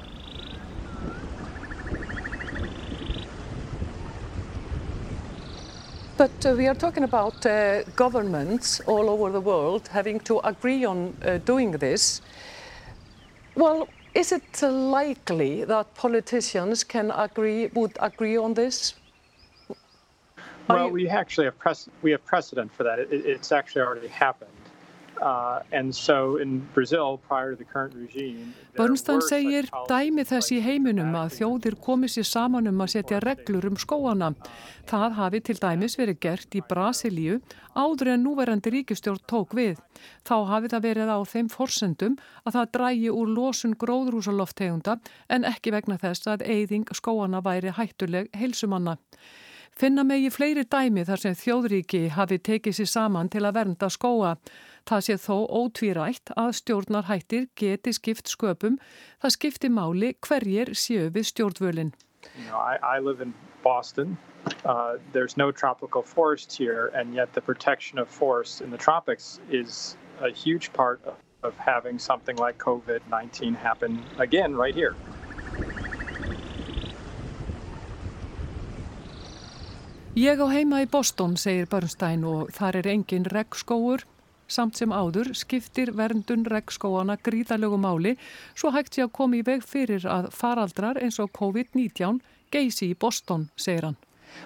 But 6.16 6.46
uh, 6.46 6.56
we 6.56 6.72
are 6.72 6.76
talking 6.76 7.04
about 7.04 7.46
uh, 7.46 7.84
governments 7.98 8.80
all 8.88 9.10
over 9.10 9.30
the 9.30 9.44
world 9.44 9.90
having 9.92 10.24
to 10.24 10.40
agree 10.48 10.86
on 10.86 11.14
uh, 11.26 11.38
doing 11.44 11.72
this. 11.72 12.22
Well, 13.56 13.90
is 14.14 14.32
it 14.32 14.62
likely 14.62 15.64
that 15.66 15.94
politicians 15.96 16.84
can 16.84 17.12
agree, 17.12 17.68
would 17.74 17.98
agree 18.00 18.38
on 18.38 18.54
this? 18.54 18.96
Well, 20.68 20.90
we 20.90 21.10
actually 21.10 21.46
have, 21.46 21.58
precedent. 21.58 21.96
we 22.04 22.12
have 22.12 22.24
precedent 22.26 22.72
for 22.74 22.84
that. 22.84 23.00
It, 23.00 23.12
it's 23.12 23.52
actually 23.52 23.82
already 23.82 24.08
happened. 24.08 24.52
Uh, 25.20 25.60
Börnstan 28.78 29.20
segir 29.28 29.66
dæmi 29.90 30.24
þess 30.24 30.54
í 30.56 30.60
heiminum 30.64 31.18
að 31.20 31.34
þjóðir 31.36 31.76
komið 31.84 32.14
sér 32.14 32.28
saman 32.30 32.70
um 32.72 32.80
að 32.86 32.94
setja 32.94 33.20
reglur 33.26 33.68
um 33.68 33.76
skóana. 33.76 34.30
Það 34.88 35.18
hafi 35.18 35.42
til 35.44 35.58
dæmis 35.60 35.98
verið 36.00 36.22
gert 36.24 36.56
í 36.56 36.62
Brasilíu 36.70 37.42
áður 37.76 38.14
en 38.14 38.24
núverandi 38.24 38.72
ríkistjórn 38.78 39.26
tók 39.28 39.58
við. 39.60 39.76
Þá 40.24 40.36
hafi 40.54 40.72
það 40.72 40.88
verið 40.88 41.12
á 41.12 41.20
þeim 41.34 41.52
forsendum 41.52 42.16
að 42.46 42.56
það 42.56 42.72
drægi 42.80 43.12
úr 43.12 43.36
losun 43.36 43.76
gróðrúsaloftegunda 43.84 45.02
en 45.28 45.52
ekki 45.52 45.76
vegna 45.76 46.00
þess 46.00 46.32
að 46.32 46.48
eyðing 46.48 46.88
skóana 46.96 47.44
væri 47.44 47.76
hættuleg 47.76 48.32
heilsumanna. 48.40 48.96
Finna 49.80 50.04
megi 50.04 50.32
fleiri 50.32 50.66
dæmi 50.68 51.06
þar 51.08 51.22
sem 51.22 51.36
þjóðríki 51.40 52.08
hafi 52.12 52.40
tekið 52.44 52.82
sér 52.82 52.90
saman 52.92 53.30
til 53.32 53.46
að 53.48 53.56
vernda 53.62 53.88
skóa. 53.88 54.34
Það 54.90 55.04
sé 55.06 55.16
þó 55.22 55.36
ótvírætt 55.54 56.32
að 56.34 56.56
stjórnarhættir 56.58 57.44
geti 57.62 57.92
skipt 57.94 58.32
sköpum. 58.32 58.80
Það 59.22 59.34
skipti 59.36 59.70
máli 59.70 60.16
hverjir 60.26 60.72
séu 60.74 61.12
við 61.14 61.28
stjórnvölinn. 61.30 61.92
You 62.34 62.46
know, 62.50 62.58
I, 62.58 62.80
I 62.82 62.98
live 62.98 63.22
in 63.22 63.36
Boston. 63.62 64.18
Uh, 64.66 64.98
there's 65.14 65.38
no 65.38 65.52
tropical 65.52 66.02
forest 66.02 66.58
here 66.58 66.90
and 66.96 67.14
yet 67.14 67.34
the 67.34 67.42
protection 67.42 68.00
of 68.00 68.10
forests 68.10 68.62
in 68.62 68.72
the 68.72 68.78
tropics 68.78 69.40
is 69.52 69.96
a 70.22 70.32
huge 70.32 70.74
part 70.74 71.00
of, 71.06 71.14
of 71.44 71.54
having 71.58 72.00
something 72.00 72.38
like 72.38 72.58
COVID-19 72.58 73.56
happen 73.56 74.02
again 74.18 74.56
right 74.56 74.74
here. 74.74 74.96
Ég 80.18 80.42
á 80.42 80.48
heima 80.50 80.82
í 80.82 80.88
Boston, 80.90 81.38
segir 81.38 81.70
Bernstein 81.70 82.26
og 82.26 82.50
þar 82.58 82.82
er 82.82 82.88
engin 82.90 83.30
regnskóur, 83.30 84.02
samt 84.50 84.80
sem 84.80 84.92
áður 84.92 85.32
skiptir 85.38 85.94
verndun 85.96 86.46
regnskóana 86.50 87.16
gríðalögu 87.24 87.80
máli 87.80 88.16
svo 88.54 88.74
hægt 88.76 88.98
sé 88.98 89.06
að 89.06 89.16
koma 89.22 89.40
í 89.40 89.46
veg 89.46 89.64
fyrir 89.64 90.06
að 90.10 90.30
faraldrar 90.36 91.00
eins 91.02 91.20
og 91.24 91.32
COVID-19 91.38 92.20
geysi 92.52 92.92
í 92.92 92.98
Boston, 93.00 93.50
segir 93.56 93.90
hann. 93.90 94.00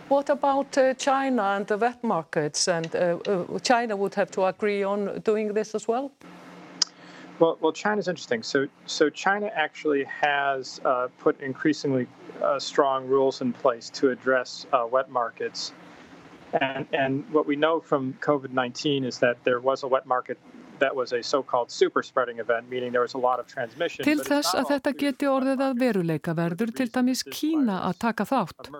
What 0.09 0.29
about 0.29 0.77
uh, 0.77 0.93
China 0.93 1.55
and 1.55 1.67
the 1.67 1.77
wet 1.77 2.03
markets 2.03 2.67
and 2.67 2.95
uh, 2.95 3.17
uh, 3.27 3.59
China 3.59 3.95
would 3.95 4.15
have 4.15 4.31
to 4.31 4.45
agree 4.45 4.83
on 4.83 5.21
doing 5.23 5.53
this 5.53 5.75
as 5.75 5.87
well? 5.87 6.11
Well, 7.39 7.57
well 7.59 7.73
China's 7.73 8.07
interesting. 8.07 8.43
So, 8.43 8.67
so 8.85 9.09
China 9.09 9.51
actually 9.53 10.05
has 10.05 10.79
uh, 10.85 11.07
put 11.19 11.39
increasingly 11.41 12.07
uh, 12.41 12.59
strong 12.59 13.07
rules 13.07 13.41
in 13.41 13.53
place 13.53 13.89
to 13.91 14.11
address 14.11 14.65
uh, 14.73 14.87
wet 14.89 15.09
markets 15.09 15.73
And, 16.61 16.85
and 16.93 17.23
what 17.31 17.47
we 17.47 17.55
know 17.55 17.79
from 17.79 18.13
COVID-19 18.21 19.05
is 19.05 19.17
that 19.19 19.37
there 19.43 19.59
was 19.59 19.83
a 19.83 19.87
wet 19.87 20.05
market 20.05 20.37
that 20.79 20.95
was 20.95 21.13
a 21.13 21.21
so-called 21.23 21.71
super 21.71 22.03
spreading 22.03 22.39
event, 22.39 22.69
meaning 22.69 22.91
there 22.91 23.01
was 23.01 23.13
a 23.13 23.17
lot 23.17 23.39
of 23.39 23.47
transmission. 23.47 24.05
Til 24.05 24.19
þess 24.19 24.53
að 24.57 24.69
þetta 24.73 24.93
geti 24.99 25.29
orðið 25.29 25.63
að 25.67 25.81
veruleika 25.81 26.35
verður 26.37 26.73
til 26.75 26.89
dæmis 26.93 27.23
Kína 27.23 27.79
að 27.87 27.99
taka 28.05 28.25
þátt. 28.29 28.71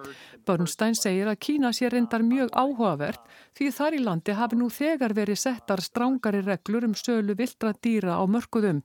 Bernstein 0.46 0.98
segir 1.00 1.30
að 1.32 1.40
Kína 1.48 1.74
sé 1.74 1.90
reyndar 1.94 2.26
mjög 2.26 2.52
áhugavert 2.52 3.22
því 3.58 3.70
þar 3.78 3.98
í 3.98 4.02
landi 4.08 4.38
hafi 4.38 4.60
nú 4.60 4.70
þegar 4.74 5.16
verið 5.18 5.40
settar 5.46 5.84
strángari 5.86 6.44
reglur 6.44 6.90
um 6.90 6.98
sölu 6.98 7.38
viltra 7.40 7.74
dýra 7.80 8.20
á 8.20 8.24
mörguðum. 8.28 8.84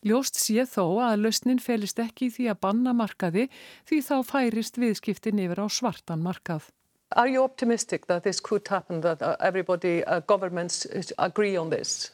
Ljóst 0.00 0.40
sé 0.40 0.64
þó 0.64 0.96
að 1.04 1.26
lausnin 1.26 1.60
felist 1.60 2.00
ekki 2.00 2.30
því 2.32 2.50
að 2.50 2.60
banna 2.64 2.96
markaði 2.96 3.50
því 3.88 4.02
þá 4.08 4.14
færist 4.24 4.80
viðskiptin 4.80 5.42
yfir 5.44 5.60
á 5.60 5.66
svartan 5.68 6.24
markað. 6.24 6.70
Are 7.16 7.26
you 7.26 7.42
optimistic 7.42 8.06
that 8.06 8.22
this 8.22 8.38
could 8.38 8.68
happen, 8.68 9.00
that 9.00 9.20
uh, 9.20 9.36
everybody, 9.40 10.04
uh, 10.04 10.20
governments 10.20 10.86
agree 11.18 11.56
on 11.56 11.70
this? 11.70 12.12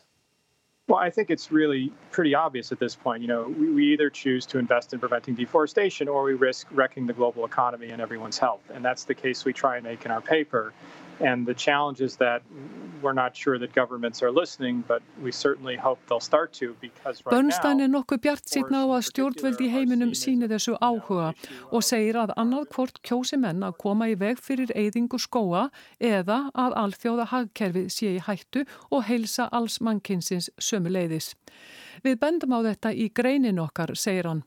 Well, 0.88 0.98
I 0.98 1.10
think 1.10 1.30
it's 1.30 1.52
really 1.52 1.92
pretty 2.12 2.34
obvious 2.34 2.72
at 2.72 2.78
this 2.78 2.94
point. 2.94 3.20
You 3.20 3.28
know, 3.28 3.54
we, 3.58 3.70
we, 3.70 3.92
either 3.92 4.08
choose 4.08 4.46
to 4.46 4.58
invest 4.58 4.94
in 4.94 5.00
preventing 5.00 5.34
deforestation 5.34 6.08
or 6.08 6.22
we 6.22 6.34
risk 6.34 6.68
wrecking 6.70 7.06
the 7.06 7.12
global 7.12 7.44
economy 7.44 7.90
and 7.90 8.00
everyone's 8.00 8.38
health. 8.38 8.62
And 8.72 8.84
that's 8.84 9.04
the 9.04 9.14
case 9.14 9.44
we 9.44 9.52
try 9.52 9.76
and 9.76 9.84
make 9.84 10.04
in 10.06 10.12
our 10.12 10.20
paper. 10.20 10.72
And 11.20 11.46
the 11.46 11.54
challenge 11.54 12.00
is 12.00 12.16
that 12.16 12.42
we're 13.02 13.12
not 13.12 13.36
sure 13.36 13.58
that 13.58 13.72
governments 13.72 14.22
are 14.22 14.30
listening, 14.30 14.84
but 14.86 15.02
we 15.22 15.32
certainly 15.32 15.76
hope 15.76 15.98
they'll 16.08 16.20
start 16.20 16.52
to 16.54 16.76
because 16.80 17.22
right 17.24 17.32
Bernstein 17.32 17.80
er 17.80 17.88
nokkuð 17.88 18.20
bjart 18.24 18.44
síðan 18.50 18.76
á 18.76 18.84
að 18.84 19.06
stjórnvöld 19.10 19.60
í 19.64 19.68
heiminum 19.72 20.12
síni 20.16 20.48
þessu 20.50 20.76
áhuga 20.80 21.32
og 21.70 21.84
segir 21.84 22.18
að 22.20 22.34
annað 22.36 22.68
hvort 22.74 23.00
kjósi 23.06 23.38
menn 23.40 23.64
að 23.64 23.78
koma 23.84 24.10
í 24.12 24.16
veg 24.20 24.40
fyrir 24.42 24.72
eyðingu 24.76 25.20
skóa 25.20 25.68
eða 26.00 26.50
að 26.54 26.76
alþjóða 26.84 27.28
hagkerfið 27.32 27.92
sé 27.92 28.16
í 28.16 28.24
hættu 28.28 28.66
og 28.90 29.06
heilsa 29.08 29.48
alls 29.52 29.80
mannkinsins 29.80 30.50
sömu 30.58 30.92
leiðis. 30.92 31.34
Við 32.04 32.20
bendum 32.20 32.56
á 32.56 32.60
þetta 32.66 32.92
í 32.92 33.08
greinin 33.08 33.62
okkar, 33.62 33.94
segir 33.96 34.28
hann. 34.28 34.44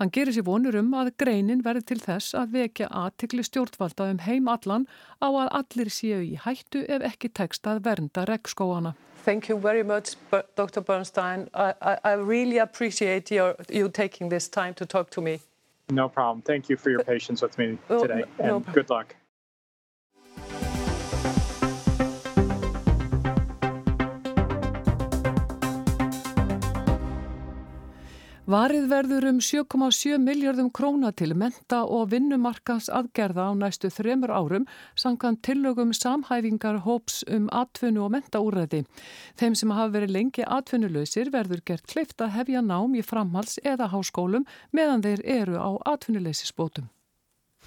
Hann 0.00 0.08
gerir 0.08 0.32
sér 0.32 0.46
vonur 0.46 0.78
um 0.80 0.94
að 0.96 1.10
greinin 1.20 1.60
verði 1.60 1.82
til 1.90 1.98
þess 2.00 2.32
að 2.32 2.54
vekja 2.54 2.86
aðtikli 3.02 3.42
stjórnvalda 3.44 4.06
um 4.14 4.22
heim 4.24 4.48
allan 4.48 4.86
á 5.20 5.28
að 5.28 5.50
allir 5.58 5.90
séu 5.92 6.22
í 6.24 6.38
hættu 6.40 6.86
ef 6.88 7.04
ekki 7.04 7.28
tekst 7.36 7.68
að 7.68 7.82
vernda 7.84 8.24
regnskóana. 8.30 8.94
Thank 9.26 9.50
you 9.50 9.58
very 9.58 9.82
much, 9.82 10.16
Dr. 10.56 10.80
Bernstein. 10.80 11.50
I, 11.52 11.74
I, 11.82 11.98
I 12.02 12.12
really 12.16 12.56
appreciate 12.56 13.30
your, 13.30 13.56
you 13.68 13.90
taking 13.90 14.30
this 14.30 14.48
time 14.48 14.72
to 14.80 14.86
talk 14.86 15.10
to 15.10 15.20
me. 15.20 15.40
No 15.90 16.08
problem. 16.08 16.40
Thank 16.40 16.70
you 16.70 16.78
for 16.78 16.88
your 16.88 17.04
patience 17.04 17.42
with 17.42 17.58
me 17.58 17.76
today, 17.88 18.24
and 18.38 18.64
good 18.72 18.88
luck. 18.88 19.14
Varið 28.50 28.86
verður 28.90 29.24
um 29.28 29.36
7,7 29.38 30.16
miljardum 30.18 30.72
króna 30.74 31.12
til 31.14 31.36
menta 31.38 31.84
og 31.86 32.08
vinnumarkans 32.10 32.88
aðgerða 32.90 33.44
á 33.46 33.52
næstu 33.54 33.90
þremur 33.94 34.32
árum 34.34 34.64
samkvæmt 34.98 35.44
tillögum 35.46 35.92
samhæfingar 35.94 36.80
hóps 36.82 37.20
um 37.30 37.46
atvinnu 37.54 38.02
og 38.08 38.10
mentaúræði. 38.16 38.80
Þeim 39.38 39.54
sem 39.54 39.70
hafa 39.76 39.94
verið 39.94 40.14
lengi 40.16 40.48
atvinnulöysir 40.58 41.30
verður 41.30 41.62
gert 41.62 41.86
kleift 41.86 42.18
að 42.18 42.34
hefja 42.40 42.64
nám 42.64 42.98
í 42.98 43.06
framhals 43.06 43.60
eða 43.62 43.92
háskólum 43.94 44.48
meðan 44.74 45.06
þeir 45.06 45.22
eru 45.38 45.60
á 45.62 45.70
atvinnuleysisbótum. 45.94 46.90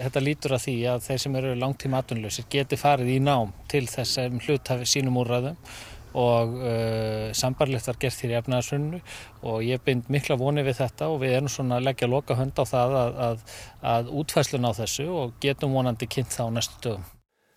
Þetta 0.04 0.26
lítur 0.26 0.58
að 0.58 0.66
því 0.68 0.78
að 0.90 1.04
þeir 1.08 1.24
sem 1.24 1.40
eru 1.40 1.58
langtíma 1.64 2.04
atvinnulöysir 2.04 2.52
geti 2.52 2.82
farið 2.82 3.16
í 3.16 3.20
nám 3.24 3.56
til 3.72 3.86
þess 3.88 4.20
að 4.20 4.42
hlutafi 4.50 4.90
sínum 4.98 5.22
úrræðum 5.24 5.56
og 6.14 6.58
uh, 6.60 7.32
sambarlegt 7.38 7.88
var 7.90 8.00
gert 8.02 8.22
hér 8.24 8.36
í 8.36 8.38
efnaðarsrunnu 8.40 9.02
og 9.50 9.64
ég 9.66 9.82
bind 9.86 10.10
mikla 10.14 10.38
voni 10.40 10.66
við 10.66 10.80
þetta 10.84 11.10
og 11.14 11.22
við 11.24 11.38
erum 11.38 11.52
svona 11.52 11.80
að 11.80 11.90
leggja 11.90 12.12
loka 12.12 12.38
hönd 12.40 12.58
á 12.58 12.66
það 12.70 12.98
að, 13.00 13.18
að, 13.28 13.48
að 13.96 14.14
útfæslun 14.22 14.70
á 14.70 14.72
þessu 14.78 15.08
og 15.10 15.34
getum 15.44 15.74
vonandi 15.78 16.10
kynnt 16.10 16.36
það 16.36 16.54
á 16.54 16.56
næstu 16.60 16.84
dögum. 16.88 17.10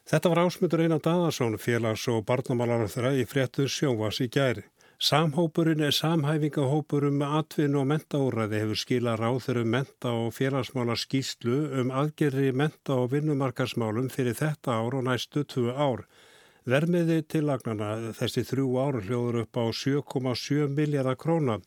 Þetta 0.06 0.30
var 0.30 0.38
ásmutur 0.44 0.84
Einar 0.84 1.02
Daðarsson, 1.02 1.58
félags- 1.58 2.06
og 2.12 2.22
barnamálar 2.28 2.86
þeirra 2.86 3.16
í 3.18 3.24
fréttur 3.26 3.66
sjóvas 3.66 4.20
í 4.22 4.28
gæri. 4.30 4.62
Samhópurinn 4.96 5.82
er 5.84 5.92
samhæfingahópurum 5.92 7.18
með 7.20 7.32
atvinnu 7.40 7.82
og 7.82 7.88
mentaúræði 7.90 8.60
hefur 8.62 8.78
skilað 8.80 9.18
ráður 9.20 9.58
um 9.60 9.74
menta 9.74 10.12
og 10.22 10.30
félagsmála 10.32 10.94
skýslu 10.96 11.56
um 11.82 11.90
aðgerri 11.92 12.54
menta 12.56 12.96
og 13.02 13.10
vinnumarkarsmálum 13.12 14.08
fyrir 14.14 14.38
þetta 14.38 14.78
ár 14.78 14.96
og 14.96 15.04
næstu 15.04 15.44
tvö 15.44 15.74
ár. 15.76 16.06
Vermiði 16.66 17.20
tillagnana 17.30 18.10
þessi 18.18 18.42
þrjú 18.42 18.72
ár 18.82 18.96
hljóður 19.04 19.36
upp 19.44 19.58
á 19.62 19.70
7,7 19.70 20.72
miljardar 20.74 21.14
krónar. 21.14 21.60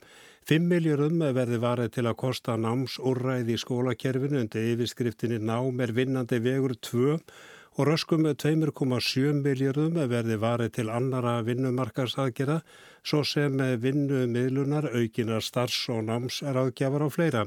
5 0.51 0.65
miljardum 0.67 1.21
verði 1.37 1.59
varðið 1.63 1.91
til 1.95 2.03
að 2.09 2.17
kosta 2.19 2.57
námsúræði 2.59 3.53
í 3.55 3.61
skólakerfinu 3.61 4.41
undir 4.41 4.65
yfirskriftinni 4.73 5.37
Nám 5.39 5.79
er 5.85 5.93
vinnandi 5.95 6.41
vegur 6.43 6.73
2 6.89 7.13
og 7.15 7.87
röskum 7.87 8.27
2,7 8.27 9.39
miljardum 9.39 9.95
verði 10.11 10.35
varið 10.41 10.73
til 10.75 10.91
annara 10.91 11.37
vinnumarkarsaðgjara 11.47 12.57
svo 12.99 13.21
sem 13.23 13.55
vinnumiðlunar, 13.55 14.89
aukina 14.99 15.39
starfs- 15.39 15.87
og 15.95 16.01
námsraðgjafar 16.09 17.05
og 17.05 17.13
fleira. 17.15 17.45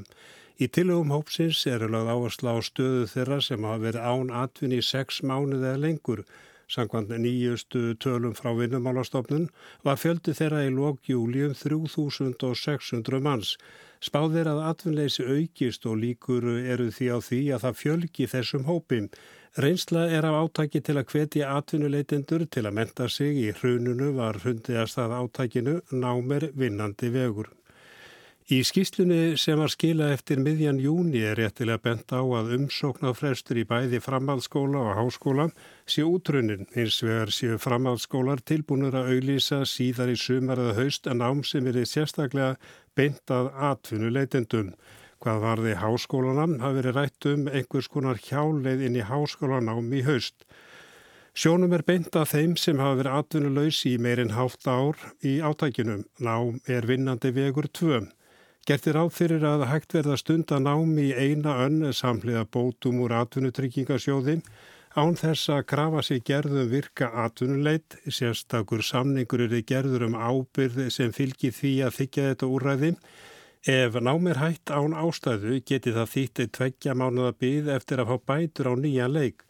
Í 0.56 0.70
tilugum 0.72 1.12
hópsins 1.12 1.66
eru 1.68 1.90
lögð 1.92 2.14
áhersla 2.14 2.56
á 2.56 2.58
stöðu 2.64 3.04
þeirra 3.12 3.42
sem 3.44 3.68
hafa 3.68 3.84
verið 3.84 4.08
án 4.08 4.32
atvinni 4.40 4.80
í 4.80 4.86
sex 4.88 5.20
mánuði 5.20 5.68
eða 5.68 5.82
lengur. 5.84 6.24
Sankvæmt 6.70 7.10
nýjustu 7.24 7.94
tölum 8.02 8.34
frá 8.38 8.52
vinnumálastofnun 8.56 9.48
var 9.84 10.00
fjöldi 10.00 10.34
þeirra 10.38 10.62
í 10.66 10.70
lókjúli 10.74 11.46
um 11.48 11.54
3600 11.58 13.20
manns. 13.20 13.56
Spáðir 14.02 14.50
að 14.50 14.64
atvinnleysi 14.70 15.22
aukist 15.26 15.86
og 15.86 16.00
líkur 16.02 16.48
eru 16.58 16.90
því 16.90 17.06
á 17.14 17.18
því 17.22 17.40
að 17.54 17.64
það 17.66 17.80
fjölgi 17.82 18.28
þessum 18.34 18.66
hópim. 18.66 19.08
Reynsla 19.62 20.06
er 20.08 20.24
af 20.24 20.38
átaki 20.42 20.80
til 20.80 20.96
að 20.96 21.10
hvetja 21.12 21.50
atvinnuleitendur 21.58 22.46
til 22.48 22.66
að 22.66 22.76
menta 22.78 23.08
sig 23.08 23.36
í 23.36 23.50
hrununu 23.52 24.14
var 24.16 24.40
hundiðast 24.42 24.98
að 24.98 25.18
átækinu 25.20 25.80
námer 25.92 26.48
vinnandi 26.56 27.12
vegur. 27.12 27.52
Í 28.50 28.56
skýslunni 28.66 29.36
sem 29.38 29.54
var 29.60 29.70
skila 29.70 30.08
eftir 30.10 30.40
miðjan 30.42 30.80
júni 30.82 31.20
er 31.22 31.38
réttilega 31.38 31.78
bent 31.78 32.10
á 32.10 32.18
að 32.18 32.56
umsóknarfrestur 32.56 33.60
í 33.60 33.64
bæði 33.70 34.00
framhaldsskóla 34.02 34.80
og 34.82 34.96
háskóla 34.98 35.44
sé 35.86 36.02
útrunin 36.02 36.66
eins 36.74 36.96
vegar 37.06 37.30
séu 37.30 37.54
framhaldsskólar 37.62 38.40
tilbúinur 38.42 38.96
að 38.98 39.12
auðlýsa 39.12 39.60
síðar 39.62 40.10
í 40.10 40.16
sumar 40.18 40.58
eða 40.58 40.74
haust 40.80 41.06
en 41.06 41.22
ám 41.22 41.44
sem 41.46 41.68
er 41.70 41.78
sérstaklega 41.86 42.56
beint 42.98 43.30
að 43.30 43.52
atvinnuleitendum. 43.68 44.72
Hvað 45.22 45.38
varði 45.44 45.74
háskólanam 45.78 46.56
hafi 46.64 46.80
verið 46.80 46.98
rætt 46.98 47.28
um 47.30 47.44
einhvers 47.46 47.88
konar 47.88 48.18
hjáleið 48.18 48.82
inn 48.88 48.98
í 48.98 49.04
háskólanám 49.06 49.92
í 49.94 50.00
haust. 50.02 50.42
Sjónum 51.32 51.72
er 51.78 51.86
beint 51.86 52.10
að 52.18 52.34
þeim 52.34 52.58
sem 52.58 52.82
hafa 52.82 52.98
verið 53.04 53.20
atvinnulegs 53.20 53.84
í 53.86 53.94
meirinn 54.02 54.34
hálft 54.34 54.66
ár 54.66 54.98
í 55.22 55.38
átækinum. 55.38 56.02
Nám 56.18 56.58
er 56.66 56.90
vinnandi 56.90 57.30
vegur 57.38 57.70
2. 57.70 58.02
Gertir 58.68 58.94
á 58.94 59.04
fyrir 59.10 59.42
að 59.42 59.66
hægt 59.70 59.96
verða 59.96 60.18
stund 60.20 60.52
að 60.54 60.68
námi 60.68 61.08
í 61.08 61.16
eina 61.16 61.56
önn 61.64 61.88
samlega 61.90 62.44
bótum 62.46 63.00
úr 63.02 63.16
atvinnutryggingasjóði 63.22 64.38
án 64.94 65.16
þess 65.18 65.50
að 65.50 65.66
krafa 65.72 66.04
sér 66.06 66.22
gerðum 66.28 66.70
virka 66.70 67.08
atvinnuleit, 67.24 67.96
sérstakur 68.06 68.84
samningur 68.86 69.48
eru 69.48 69.62
gerður 69.66 70.06
um 70.06 70.14
ábyrð 70.14 70.88
sem 70.94 71.10
fylgir 71.16 71.56
því 71.56 71.74
að 71.88 71.98
þykja 71.98 72.28
þetta 72.30 72.50
úrræði 72.54 72.94
Ef 73.62 73.94
nám 73.94 74.26
er 74.26 74.40
hægt 74.42 74.70
án 74.74 74.90
ástæðu 74.90 75.60
geti 75.62 75.92
það 75.94 76.08
þýttið 76.10 76.48
tveggja 76.56 76.94
mánuða 76.98 77.34
byggð 77.38 77.68
eftir 77.70 78.00
að 78.02 78.08
fá 78.10 78.16
bætur 78.26 78.70
á 78.70 78.74
nýja 78.74 79.06
leik. 79.06 79.44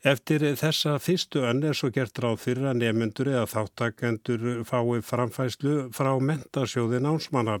Eftir 0.00 0.40
þessa 0.56 0.94
fyrstu 0.96 1.42
önn 1.44 1.60
er 1.68 1.76
svo 1.76 1.90
gert 1.92 2.16
ráð 2.24 2.38
fyrir 2.40 2.70
að 2.70 2.80
nefnundur 2.80 3.28
eða 3.28 3.50
þáttakendur 3.52 4.46
fái 4.64 5.02
framfæslu 5.04 5.74
frá 5.92 6.14
mentasjóði 6.16 7.02
námsmanna. 7.04 7.58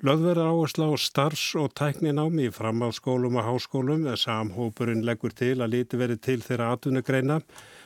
Löðverðar 0.00 0.48
áhersla 0.48 0.86
á 0.88 0.94
starfs- 0.96 1.56
og 1.60 1.74
tækninámi 1.76 2.46
í 2.48 2.54
framhalskólum 2.56 3.36
og 3.36 3.44
háskólum 3.44 4.06
samhópurinn 4.16 5.04
leggur 5.04 5.34
til 5.36 5.58
að 5.60 5.74
liti 5.74 6.00
verið 6.00 6.22
til 6.24 6.40
þeirra 6.40 6.72
atvinnugreina 6.72 7.40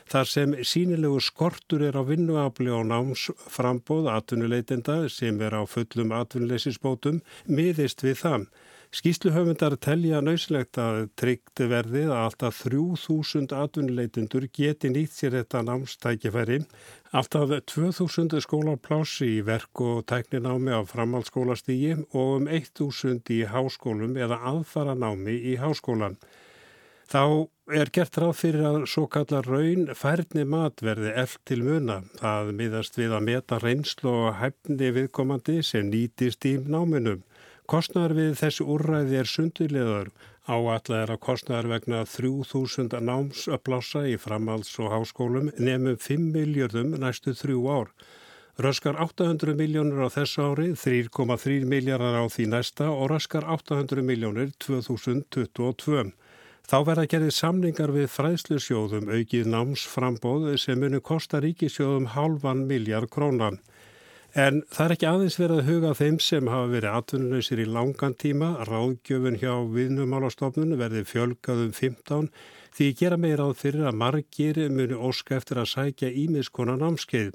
Þar 0.05 0.27
sem 0.29 0.51
sínilegu 0.61 1.17
skortur 1.23 1.81
er 1.87 1.95
á 1.97 2.05
vinnuafli 2.05 2.69
og 2.69 2.85
námsframbóð 2.91 4.11
atvinnuleitenda 4.13 4.99
sem 5.09 5.39
er 5.41 5.57
á 5.57 5.65
fullum 5.65 6.13
atvinnuleysisbótum 6.13 7.23
miðist 7.49 8.05
við 8.05 8.19
það. 8.21 8.45
Skýsluhöfundar 8.95 9.73
telja 9.81 10.21
nöyslegt 10.23 10.77
að 10.79 11.07
tryggt 11.19 11.59
verðið 11.71 12.13
að 12.13 12.21
alltaf 12.21 12.61
3000 12.67 13.55
atvinnuleitendur 13.57 14.45
geti 14.53 14.93
nýtt 14.93 15.17
sér 15.17 15.39
þetta 15.39 15.65
námstækifæri. 15.65 16.61
Alltaf 17.15 17.47
2000 17.71 18.41
skólarplási 18.43 19.37
í 19.37 19.43
verk 19.47 19.79
og 19.79 20.01
tækninámi 20.11 20.73
á 20.75 20.83
framhaldsskólastígi 20.83 21.93
og 22.11 22.41
um 22.41 22.49
1000 22.51 23.31
í 23.31 23.37
háskólum 23.47 24.17
eða 24.19 24.41
aðfara 24.49 24.97
námi 24.99 25.31
í 25.31 25.53
háskólan. 25.55 26.17
Þá 27.07 27.47
er 27.71 27.93
gert 27.95 28.19
ráð 28.19 28.33
fyrir 28.41 28.67
að 28.67 28.77
svo 28.91 29.05
kallar 29.07 29.47
raun 29.47 29.87
færni 29.95 30.43
matverði 30.43 31.15
ell 31.23 31.37
til 31.47 31.61
muna. 31.63 32.01
Það 32.19 32.51
miðast 32.59 32.99
við 32.99 33.15
að 33.15 33.25
meta 33.29 33.61
reynslu 33.63 34.11
og 34.11 34.35
hæfni 34.41 34.91
viðkomandi 34.99 35.61
sem 35.63 35.87
nýtist 35.87 36.43
í 36.51 36.57
náminum. 36.59 37.23
Kostnar 37.63 38.11
við 38.11 38.35
þessu 38.43 38.67
úrræði 38.75 39.21
er 39.23 39.31
sundilegar. 39.31 40.11
Áallega 40.45 40.99
er 41.01 41.09
að 41.09 41.23
kostnar 41.25 41.65
vegna 41.65 42.03
3000 42.05 42.99
námsöplása 43.01 44.03
í 44.05 44.13
framhalds- 44.21 44.77
og 44.77 44.91
háskólum 44.93 45.47
nefnum 45.57 45.97
5 45.97 46.27
miljardum 46.35 46.91
næstu 47.01 47.33
þrjú 47.33 47.63
ár. 47.65 47.89
Röskar 48.61 48.95
800 49.01 49.55
miljónur 49.57 50.05
á 50.05 50.09
þessu 50.13 50.45
ári, 50.45 50.67
3,3 50.77 51.65
miljardar 51.65 52.21
á 52.21 52.25
því 52.29 52.45
næsta 52.53 52.91
og 52.93 53.09
röskar 53.09 53.43
800 53.43 54.05
miljónur 54.05 54.53
2022. 54.61 56.13
Þá 56.69 56.77
verða 56.85 57.09
gerðið 57.09 57.33
samningar 57.33 57.91
við 57.91 58.07
fræðslusjóðum 58.13 59.09
aukið 59.09 59.49
námsframbóð 59.49 60.57
sem 60.61 60.77
munu 60.77 61.01
kosta 61.01 61.41
ríkisjóðum 61.41 62.13
halvan 62.13 62.67
miljard 62.69 63.09
krónan. 63.09 63.57
En 64.35 64.57
það 64.67 64.85
er 64.85 64.93
ekki 64.93 65.07
aðeins 65.07 65.37
verið 65.39 65.59
að 65.61 65.69
huga 65.69 65.89
þeim 65.95 66.15
sem 66.19 66.47
hafa 66.51 66.71
verið 66.73 66.95
atvinnuleysir 66.97 67.59
í 67.63 67.67
langan 67.71 68.17
tíma. 68.19 68.49
Ráðgjöfun 68.67 69.37
hjá 69.39 69.53
viðnumálastofnun 69.71 70.75
verði 70.75 71.05
fjölgað 71.07 71.61
um 71.69 71.71
15 71.77 72.27
því 72.75 72.89
gera 72.99 73.15
meira 73.15 73.47
á 73.47 73.55
að 73.55 73.95
margir 73.95 74.59
munu 74.67 74.99
óska 75.07 75.37
eftir 75.37 75.61
að 75.61 75.71
sækja 75.71 76.11
ímiðskonan 76.11 76.83
námskeið. 76.83 77.31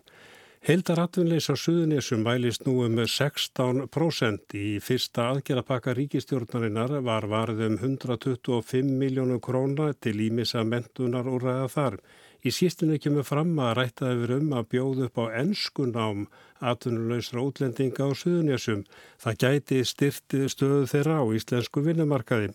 Heildaratvinleys 0.60 1.48
á 1.48 1.56
Suðunísum 1.56 2.20
mælist 2.20 2.66
nú 2.66 2.82
um 2.84 2.98
16%. 3.00 4.52
Í 4.52 4.76
fyrsta 4.84 5.30
aðgerapakka 5.30 5.94
ríkistjórnarinnar 5.96 6.98
var 7.00 7.24
varðum 7.32 7.78
125 7.80 8.92
miljónu 9.00 9.40
króna 9.40 9.94
til 9.96 10.18
ímissa 10.20 10.66
mentunar 10.68 11.24
úr 11.32 11.48
ræða 11.48 11.70
þar. 11.72 11.96
Í 12.44 12.52
sístinu 12.52 13.00
kemur 13.00 13.24
fram 13.24 13.56
að 13.56 13.74
rættaði 13.78 14.20
verið 14.20 14.44
um 14.44 14.52
að 14.60 14.68
bjóða 14.74 15.08
upp 15.08 15.18
á 15.20 15.24
ennskunám 15.40 16.22
atvinnuleysra 16.60 17.42
útlendinga 17.42 18.06
á 18.06 18.10
Suðunísum. 18.12 18.84
Það 19.20 19.40
gæti 19.44 19.80
styrti 19.88 20.44
stöðu 20.52 20.86
þeirra 20.90 21.20
á 21.20 21.24
íslensku 21.36 21.82
vinnumarkaði. 21.84 22.52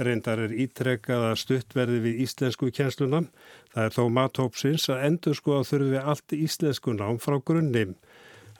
Reyndar 0.00 0.40
er 0.40 0.54
ítrekkað 0.56 1.26
að 1.28 1.40
stuttverði 1.42 1.98
við 2.06 2.20
íslensku 2.24 2.70
kjensluna. 2.72 3.26
Það 3.74 3.88
er 3.88 3.96
þó 3.96 4.04
mathópsins 4.16 4.88
að 4.92 5.04
endur 5.08 5.36
sko 5.36 5.58
að 5.58 5.68
þurfi 5.72 6.00
allt 6.00 6.36
íslensku 6.36 6.96
nám 6.96 7.20
frá 7.20 7.36
grunni. 7.44 7.90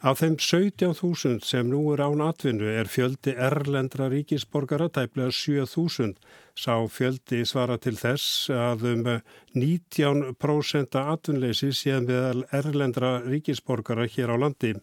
Af 0.02 0.18
þeim 0.18 0.34
17.000 0.34 1.44
sem 1.46 1.68
nú 1.70 1.92
er 1.92 2.00
án 2.02 2.18
atvinnu 2.26 2.66
er 2.66 2.88
fjöldi 2.90 3.36
erlendra 3.38 4.08
ríkisborgara 4.10 4.88
tæplega 4.90 5.30
7.000. 5.30 6.16
Sá 6.58 6.74
fjöldi 6.90 7.44
svara 7.46 7.76
til 7.78 7.94
þess 8.00 8.50
að 8.50 8.82
um 8.90 9.06
19% 9.54 10.98
atvinnleysi 10.98 11.70
séð 11.70 12.10
með 12.10 12.42
erlendra 12.50 13.12
ríkisborgara 13.28 14.08
hér 14.10 14.34
á 14.34 14.36
landi. 14.42 14.74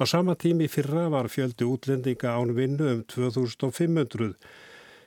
Á 0.00 0.08
sama 0.08 0.38
tími 0.40 0.72
fyrra 0.72 1.10
var 1.12 1.28
fjöldi 1.28 1.68
útlendinga 1.68 2.32
án 2.32 2.56
vinnu 2.56 2.88
um 2.94 3.04
2500. 3.12 4.32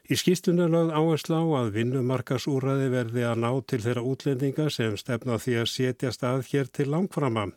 Í 0.06 0.14
skýstunum 0.14 0.70
lögð 0.78 0.94
áherslu 0.94 1.42
á 1.42 1.46
að 1.66 1.74
vinnumarkasúræði 1.80 2.94
verði 2.94 3.26
að 3.26 3.42
ná 3.42 3.52
til 3.66 3.82
þeirra 3.82 4.06
útlendinga 4.14 4.70
sem 4.70 4.94
stefna 4.94 5.42
því 5.42 5.62
að 5.64 5.72
setja 5.74 6.14
stað 6.14 6.46
hér 6.54 6.70
til 6.70 6.92
langframa. 6.94 7.50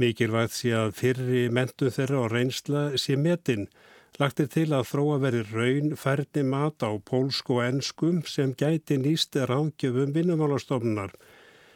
Mikilvægt 0.00 0.56
sé 0.56 0.72
að 0.74 0.96
fyrri 0.98 1.42
mentu 1.54 1.90
þeirra 1.94 2.24
og 2.24 2.32
reynsla 2.32 2.80
sé 2.98 3.14
metin. 3.14 3.68
Lagt 4.18 4.40
er 4.42 4.48
til 4.50 4.68
að 4.74 4.88
þróa 4.90 5.20
veri 5.22 5.42
raun 5.52 5.94
færni 5.98 6.42
mat 6.46 6.82
á 6.82 6.90
pólsku 7.10 7.60
og 7.60 7.64
ennskum 7.68 8.20
sem 8.30 8.56
gæti 8.58 8.98
nýst 8.98 9.38
ráðgjöfum 9.38 10.14
vinnumálastofnunar. 10.14 11.14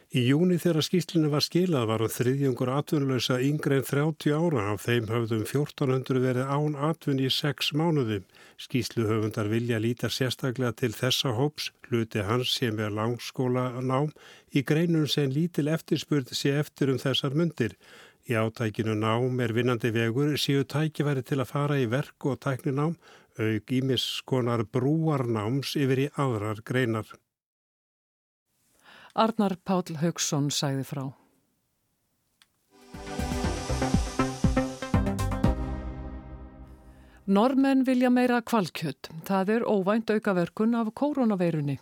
Í 0.09 0.23
júni 0.25 0.55
þegar 0.57 0.81
skýslinu 0.81 1.29
var 1.29 1.43
skilað 1.45 1.83
var 1.91 2.03
þriðjungur 2.09 2.71
atvinnulösa 2.73 3.35
yngre 3.45 3.75
en 3.77 3.83
30 3.85 4.31
ára 4.33 4.63
af 4.71 4.87
þeim 4.87 5.05
höfðum 5.05 5.43
1400 5.43 6.23
verið 6.23 6.49
án 6.49 6.77
atvinn 6.87 7.19
í 7.21 7.27
6 7.29 7.69
mánuðum. 7.77 8.23
Skýsluhöfundar 8.57 9.51
vilja 9.51 9.77
líta 9.77 10.09
sérstaklega 10.09 10.73
til 10.81 10.95
þessa 10.97 11.35
hóps, 11.37 11.69
hluti 11.85 12.25
hans 12.25 12.55
sem 12.57 12.81
er 12.81 12.89
langskóla 12.89 13.67
nám 13.85 14.09
í 14.49 14.65
greinum 14.65 15.05
sem 15.05 15.29
lítil 15.29 15.69
eftirspurð 15.69 16.33
sé 16.33 16.55
eftir 16.57 16.89
um 16.89 16.97
þessar 16.97 17.37
myndir. 17.37 17.77
Í 18.29 18.35
átækinu 18.37 18.93
nám 18.93 19.39
er 19.41 19.55
vinnandi 19.57 19.89
vegur 19.89 20.35
séu 20.37 20.61
tækifæri 20.61 21.23
til 21.25 21.39
að 21.41 21.49
fara 21.49 21.77
í 21.81 21.87
verk 21.89 22.27
og 22.29 22.37
tækninám 22.45 22.93
auk 23.41 23.71
ímiskonar 23.73 24.61
brúarnáms 24.69 25.73
yfir 25.79 26.03
í 26.03 26.07
aðrar 26.13 26.61
greinar. 26.61 27.09
Arnar 29.15 29.57
Páll 29.65 29.97
Haugsson 30.03 30.51
sæði 30.53 30.85
frá. 30.85 31.07
Normenn 37.29 37.83
vilja 37.85 38.09
meira 38.09 38.39
kvalkjött. 38.41 39.11
Það 39.27 39.49
er 39.53 39.63
óvænt 39.69 40.09
aukaverkun 40.09 40.71
af 40.73 40.87
koronaveirunni. 40.97 41.75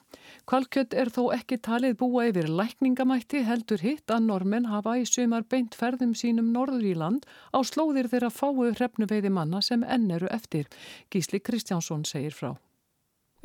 Kvalkjött 0.44 0.92
er 0.92 1.08
þó 1.08 1.30
ekki 1.32 1.56
talið 1.64 1.94
búa 2.02 2.26
yfir 2.28 2.50
lækningamætti 2.52 3.46
heldur 3.48 3.80
hitt 3.80 4.12
að 4.12 4.26
normenn 4.26 4.66
hafa 4.68 4.98
í 5.00 5.06
sumar 5.08 5.46
beint 5.48 5.78
ferðum 5.80 6.12
sínum 6.20 6.50
norður 6.52 6.84
í 6.90 6.92
land 7.00 7.24
á 7.56 7.64
slóðir 7.64 8.10
þeirra 8.12 8.28
fáu 8.28 8.66
hrefnuveiði 8.66 9.32
manna 9.32 9.62
sem 9.64 9.86
enn 9.88 10.12
eru 10.12 10.28
eftir. 10.36 10.68
Gísli 11.08 11.40
Kristjánsson 11.40 12.04
segir 12.04 12.36
frá. 12.36 12.50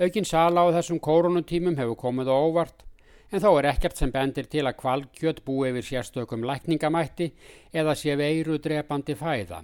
Aukinn 0.02 0.26
sala 0.26 0.64
á 0.66 0.74
þessum 0.74 0.98
koronatímum 0.98 1.78
hefur 1.78 2.00
komið 2.00 2.32
á 2.32 2.34
óvart 2.34 2.82
en 3.30 3.44
þó 3.44 3.52
er 3.60 3.68
ekkert 3.76 4.02
sem 4.02 4.10
bendir 4.10 4.50
til 4.50 4.66
að 4.66 4.80
kvalkjött 4.82 5.44
búi 5.46 5.70
yfir 5.70 5.86
sérstökum 5.92 6.42
lækningamætti 6.50 7.30
eða 7.70 7.94
sé 7.94 8.18
veiru 8.18 8.58
drepandi 8.58 9.14
fæða. 9.14 9.62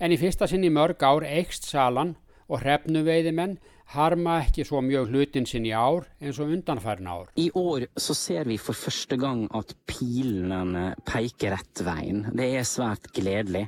En 0.00 0.12
í 0.12 0.18
fyrsta 0.20 0.48
sinni 0.50 0.70
mörg 0.72 1.02
ár 1.02 1.26
eikst 1.26 1.68
salan 1.68 2.16
og 2.48 2.60
hrefnuveiðimenn 2.62 3.56
harma 3.92 4.38
ekki 4.40 4.64
så 4.64 4.80
mjög 4.84 5.10
hlutin 5.10 5.46
sin 5.48 5.66
i 5.68 5.72
ár 5.76 6.06
eins 6.20 6.38
og 6.40 6.52
undanfærin 6.54 7.08
ár. 7.08 7.28
I 7.36 7.50
år 7.54 7.86
så 7.96 8.16
ser 8.16 8.48
vi 8.48 8.56
for 8.60 8.76
første 8.76 9.18
gang 9.20 9.44
at 9.56 9.74
pilene 9.88 10.92
peker 11.08 11.56
rett 11.56 11.84
veien. 11.84 12.24
Det 12.32 12.48
er 12.56 12.66
svært 12.68 13.10
gledelig. 13.12 13.66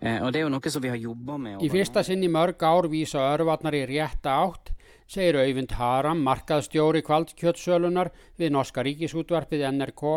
Eh, 0.00 0.18
og 0.18 0.32
det 0.32 0.40
er 0.40 0.46
jo 0.48 0.52
noe 0.56 0.74
som 0.74 0.82
vi 0.82 0.92
har 0.92 1.00
jobba 1.00 1.38
med. 1.38 1.62
Í 1.62 1.70
fyrsta 1.70 2.04
sinni 2.06 2.30
mörg 2.30 2.62
ár 2.66 2.90
vísa 2.90 3.22
örvarnar 3.32 3.78
í 3.78 3.86
rétta 3.90 4.36
átt 4.42 4.74
segir 5.10 5.40
Auvind 5.42 5.72
Haram, 5.74 6.20
markaðstjóri 6.22 7.02
kvaldkjötsölunar 7.02 8.12
við 8.38 8.54
Norska 8.54 8.84
ríkisútvarpið 8.86 9.66
NRK 9.72 10.16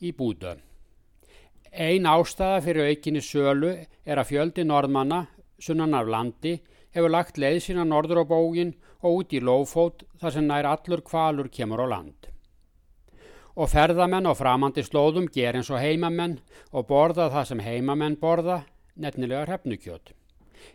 í 0.00 0.14
Búdö. 0.16 0.56
Ein 1.70 2.06
ástæða 2.10 2.62
fyrir 2.64 2.88
aukinni 2.90 3.20
sölu 3.22 3.70
er 4.04 4.18
að 4.18 4.30
fjöldi 4.32 4.64
norðmanna, 4.66 5.26
sunnan 5.62 5.94
af 5.94 6.08
landi, 6.10 6.56
hefur 6.90 7.12
lagt 7.14 7.38
leið 7.38 7.60
sína 7.62 7.84
norður 7.86 8.24
á 8.26 8.30
bógin 8.30 8.72
og 9.06 9.20
út 9.20 9.32
í 9.32 9.40
lófót 9.40 10.02
þar 10.18 10.34
sem 10.34 10.48
nær 10.48 10.66
allur 10.66 11.02
kvalur 11.06 11.48
kemur 11.48 11.84
á 11.86 11.86
land. 11.94 12.26
Og 13.54 13.70
ferðamenn 13.70 14.26
á 14.26 14.34
framandi 14.34 14.82
slóðum 14.82 15.28
ger 15.30 15.54
eins 15.54 15.70
og 15.70 15.78
heimamenn 15.78 16.40
og 16.72 16.88
borða 16.90 17.28
það 17.30 17.46
sem 17.52 17.62
heimamenn 17.62 18.18
borða, 18.18 18.64
nefnilega 18.98 19.44
hrefnukjöt, 19.46 20.10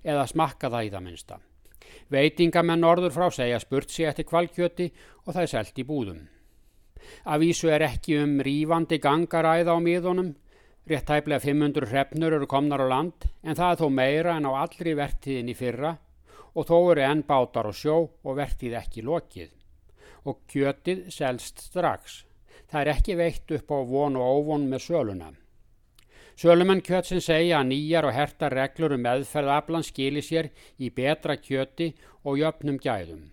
eða 0.03 0.23
smakka 0.31 0.71
það 0.71 0.87
í 0.87 0.93
það 0.95 1.05
minnsta. 1.09 1.41
Veitingamenn 2.07 2.83
norður 2.85 3.11
frá 3.11 3.27
segja 3.33 3.59
spurt 3.59 3.91
sér 3.91 4.13
eftir 4.13 4.29
kvalkjöti 4.29 4.89
og 5.25 5.33
það 5.33 5.43
er 5.43 5.51
selt 5.51 5.79
í 5.79 5.87
búðum. 5.87 6.23
Avísu 7.25 7.69
er 7.69 7.83
ekki 7.85 8.15
um 8.21 8.39
rýfandi 8.45 9.01
gangaræða 9.01 9.75
á 9.75 9.79
miðunum, 9.81 10.33
rétt 10.89 11.09
hæflega 11.09 11.41
500 11.41 11.89
hrefnur 11.89 12.33
eru 12.37 12.47
komnar 12.47 12.83
á 12.85 12.87
land 12.87 13.25
en 13.43 13.57
það 13.57 13.71
er 13.71 13.79
þó 13.79 13.87
meira 13.89 14.35
en 14.37 14.45
á 14.45 14.51
allri 14.61 14.93
vertíðin 14.97 15.49
í 15.49 15.55
fyrra 15.57 15.95
og 16.55 16.67
þó 16.69 16.77
eru 16.91 17.05
enn 17.05 17.23
bátar 17.27 17.67
á 17.67 17.73
sjó 17.73 17.97
og 18.05 18.37
vertíð 18.37 18.77
ekki 18.79 19.03
lokið. 19.05 19.49
Og 20.25 20.39
kjötið 20.49 21.09
selst 21.13 21.65
strax. 21.67 22.23
Það 22.69 22.81
er 22.81 22.91
ekki 22.93 23.17
veitt 23.17 23.51
upp 23.57 23.73
á 23.73 23.79
von 23.85 24.15
og 24.17 24.39
óvon 24.39 24.69
með 24.69 24.85
söluna. 24.87 25.31
Sölumenn 26.35 26.83
kjötsin 26.83 27.21
segja 27.23 27.61
að 27.61 27.69
nýjar 27.71 28.07
og 28.09 28.15
hertar 28.15 28.53
reglur 28.53 28.95
um 28.95 29.05
meðferðaflan 29.05 29.85
skilir 29.87 30.25
sér 30.25 30.49
í 30.77 30.89
betra 30.91 31.37
kjöti 31.39 31.93
og 32.25 32.41
jöfnum 32.41 32.79
gæðum. 32.81 33.31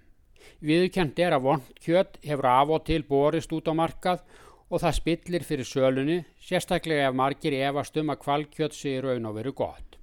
Viðkjönd 0.62 1.18
er 1.18 1.34
að 1.34 1.46
vond 1.48 1.72
kjött 1.82 2.20
hefur 2.22 2.46
af 2.46 2.70
og 2.76 2.84
til 2.86 3.02
borist 3.02 3.50
út 3.52 3.66
á 3.66 3.74
markað 3.74 4.22
og 4.72 4.80
það 4.80 4.98
spillir 4.98 5.44
fyrir 5.44 5.68
sölunni, 5.68 6.18
sérstaklega 6.40 7.10
ef 7.10 7.16
margir 7.16 7.58
efast 7.60 7.96
um 8.00 8.12
að 8.12 8.22
kvalkjött 8.24 8.76
sé 8.76 8.94
raun 9.04 9.28
og 9.28 9.36
veru 9.36 9.52
gott. 9.56 9.98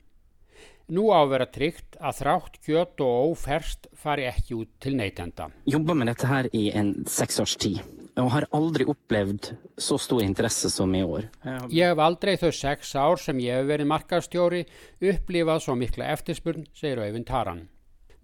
Nú 0.89 1.09
á 1.13 1.21
að 1.21 1.31
vera 1.35 1.45
tryggt 1.53 1.97
að 2.01 2.15
þrátt 2.17 2.55
kjött 2.65 3.01
og 3.05 3.31
óferst 3.33 3.89
fari 3.93 4.25
ekki 4.25 4.55
út 4.57 4.71
til 4.81 4.95
neytenda. 4.97 5.49
Jobba 5.69 5.93
með 5.97 6.13
þetta 6.13 6.29
her 6.31 6.49
i 6.57 6.63
en 6.73 6.93
seks 7.09 7.37
års 7.41 7.53
tíð 7.61 7.81
og 8.19 8.31
har 8.33 8.47
aldrei 8.57 8.87
upplevd 8.89 9.51
svo 9.79 9.99
stór 10.01 10.23
interesse 10.25 10.71
som 10.73 10.93
í 10.97 11.03
år. 11.05 11.29
Ég 11.71 11.91
hef 11.91 12.01
aldrei 12.03 12.33
þau 12.41 12.49
sex 12.51 12.95
ár 12.97 13.21
sem 13.21 13.37
ég 13.43 13.61
hef 13.61 13.69
verið 13.69 13.89
markastjóri 13.91 14.63
upplifað 15.11 15.61
svo 15.63 15.77
mikla 15.79 16.09
eftirspurn, 16.15 16.65
segir 16.73 16.99
Öyvind 17.05 17.29
Taran. 17.29 17.67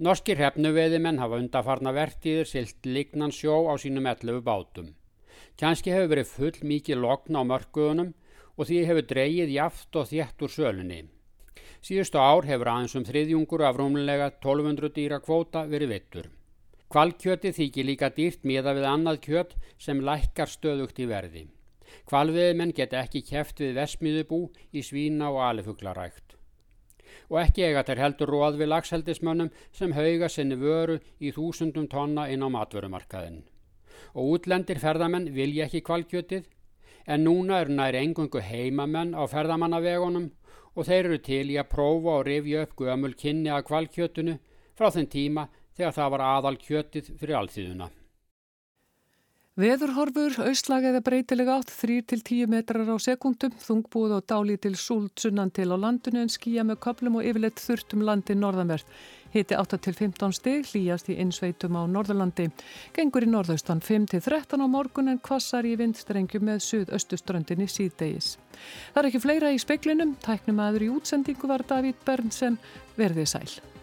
Norskir 0.02 0.42
hefnuveðimenn 0.42 1.22
hafa 1.22 1.40
undarfarna 1.40 1.94
vertíður 1.96 2.50
silt 2.50 2.90
lignan 2.90 3.32
sjó 3.32 3.70
á 3.72 3.74
sínum 3.80 4.10
11 4.10 4.42
bátum. 4.44 4.90
Kjanski 5.56 5.92
hefur 5.94 6.10
verið 6.12 6.32
full 6.36 6.58
mikið 6.68 7.00
lokn 7.00 7.38
á 7.40 7.42
mörguðunum 7.48 8.10
og 8.60 8.68
því 8.68 8.80
hefur 8.90 9.06
dreyið 9.08 9.54
jaft 9.56 9.96
og 9.96 10.10
þétt 10.10 10.44
úr 10.44 10.52
sölunni. 10.52 10.98
Síðustu 11.86 12.20
ár 12.20 12.48
hefur 12.50 12.72
aðeins 12.72 12.96
um 13.00 13.06
þriðjungur 13.08 13.64
af 13.64 13.80
rúmlega 13.80 14.28
1200 14.34 14.92
dýra 14.98 15.22
kvóta 15.24 15.64
verið 15.72 15.94
vittur. 15.94 16.28
Kvalkjöti 16.92 17.54
þykir 17.56 17.88
líka 17.88 18.12
dýrt 18.18 18.44
miða 18.44 18.76
við 18.76 18.90
annað 18.90 19.22
kjöt 19.30 19.56
sem 19.80 20.04
lækkar 20.04 20.52
stöðugt 20.52 21.00
í 21.00 21.08
verði. 21.10 21.48
Kvalviðmenn 22.10 22.76
geta 22.76 23.00
ekki 23.06 23.24
kæft 23.24 23.64
við 23.64 23.80
vesmiðubú 23.80 24.42
í 24.76 24.84
svína 24.84 25.32
og 25.32 25.42
alifuglarækt. 25.48 26.36
Og 27.32 27.40
ekki 27.46 27.64
eiga 27.64 27.88
þeir 27.88 28.04
heldur 28.04 28.36
róð 28.36 28.60
við 28.60 28.74
lagseldismönnum 28.74 29.56
sem 29.72 29.96
hauga 29.96 30.30
sinni 30.30 30.60
vöru 30.60 31.00
í 31.20 31.32
þúsundum 31.32 31.88
tonna 31.88 32.28
inn 32.30 32.44
á 32.44 32.50
matvörumarkaðin. 32.52 33.46
Og 34.16 34.38
útlendir 34.38 34.80
ferðamenn 34.80 35.32
vilja 35.36 35.68
ekki 35.68 35.84
kvalkjötið 35.86 36.48
en 37.12 37.26
núna 37.28 37.60
eru 37.62 37.76
nær 37.76 37.98
engungu 38.00 38.42
heimamenn 38.42 39.14
á 39.14 39.24
ferðamannavegunum 39.30 40.30
og 40.76 40.88
þeir 40.88 41.10
eru 41.10 41.20
til 41.24 41.44
í 41.52 41.60
að 41.60 41.70
prófa 41.74 42.18
og 42.20 42.26
rifja 42.28 42.64
upp 42.66 42.76
gömul 42.80 43.14
kynni 43.20 43.52
að 43.52 43.68
kvalkjötunu 43.70 44.40
frá 44.76 44.90
þenn 44.96 45.12
tíma 45.12 45.48
þegar 45.76 45.98
það 46.00 46.12
var 46.16 46.26
aðal 46.30 46.58
kjötið 46.60 47.12
fyrir 47.20 47.40
allþýðuna. 47.42 47.90
Veðurhorfur, 49.56 50.34
auslag 50.50 50.84
eða 50.90 51.00
breytilega 51.00 51.54
átt 51.56 51.70
3-10 51.72 52.50
metrar 52.52 52.90
á 52.92 53.00
sekundum, 53.00 53.54
þungbúð 53.56 54.18
og 54.18 54.26
dáli 54.28 54.58
til 54.60 54.74
súld 54.76 55.14
sunnan 55.16 55.48
til 55.56 55.70
á 55.72 55.80
landinu 55.80 56.26
en 56.26 56.32
skýja 56.34 56.66
með 56.68 56.82
köplum 56.84 57.22
og 57.22 57.28
yfirleitt 57.30 57.62
þurftum 57.64 58.02
landi 58.04 58.36
norðanverð. 58.36 58.90
Hiti 59.32 59.56
8-15 59.56 60.36
stig, 60.36 60.68
hlýjast 60.74 61.08
í 61.08 61.16
innsveitum 61.24 61.78
á 61.80 61.88
Norðurlandi. 61.88 62.50
Gengur 62.98 63.24
í 63.24 63.30
norðaustan 63.32 63.80
5-13 63.80 64.60
á 64.60 64.68
morgun 64.68 65.14
en 65.14 65.22
kvassar 65.24 65.64
í 65.64 65.78
vindstrengjum 65.80 66.44
með 66.50 66.60
suðaustuströndinni 66.68 67.70
síðdegis. 67.72 68.34
Það 68.92 69.00
er 69.06 69.10
ekki 69.14 69.24
fleira 69.24 69.54
í 69.56 69.64
speklinum, 69.64 70.18
tæknum 70.20 70.60
aður 70.68 70.90
í 70.90 70.92
útsendingu 70.98 71.48
var 71.48 71.64
David 71.64 72.04
Bernsen, 72.04 72.60
verðið 73.00 73.32
sæl. 73.38 73.75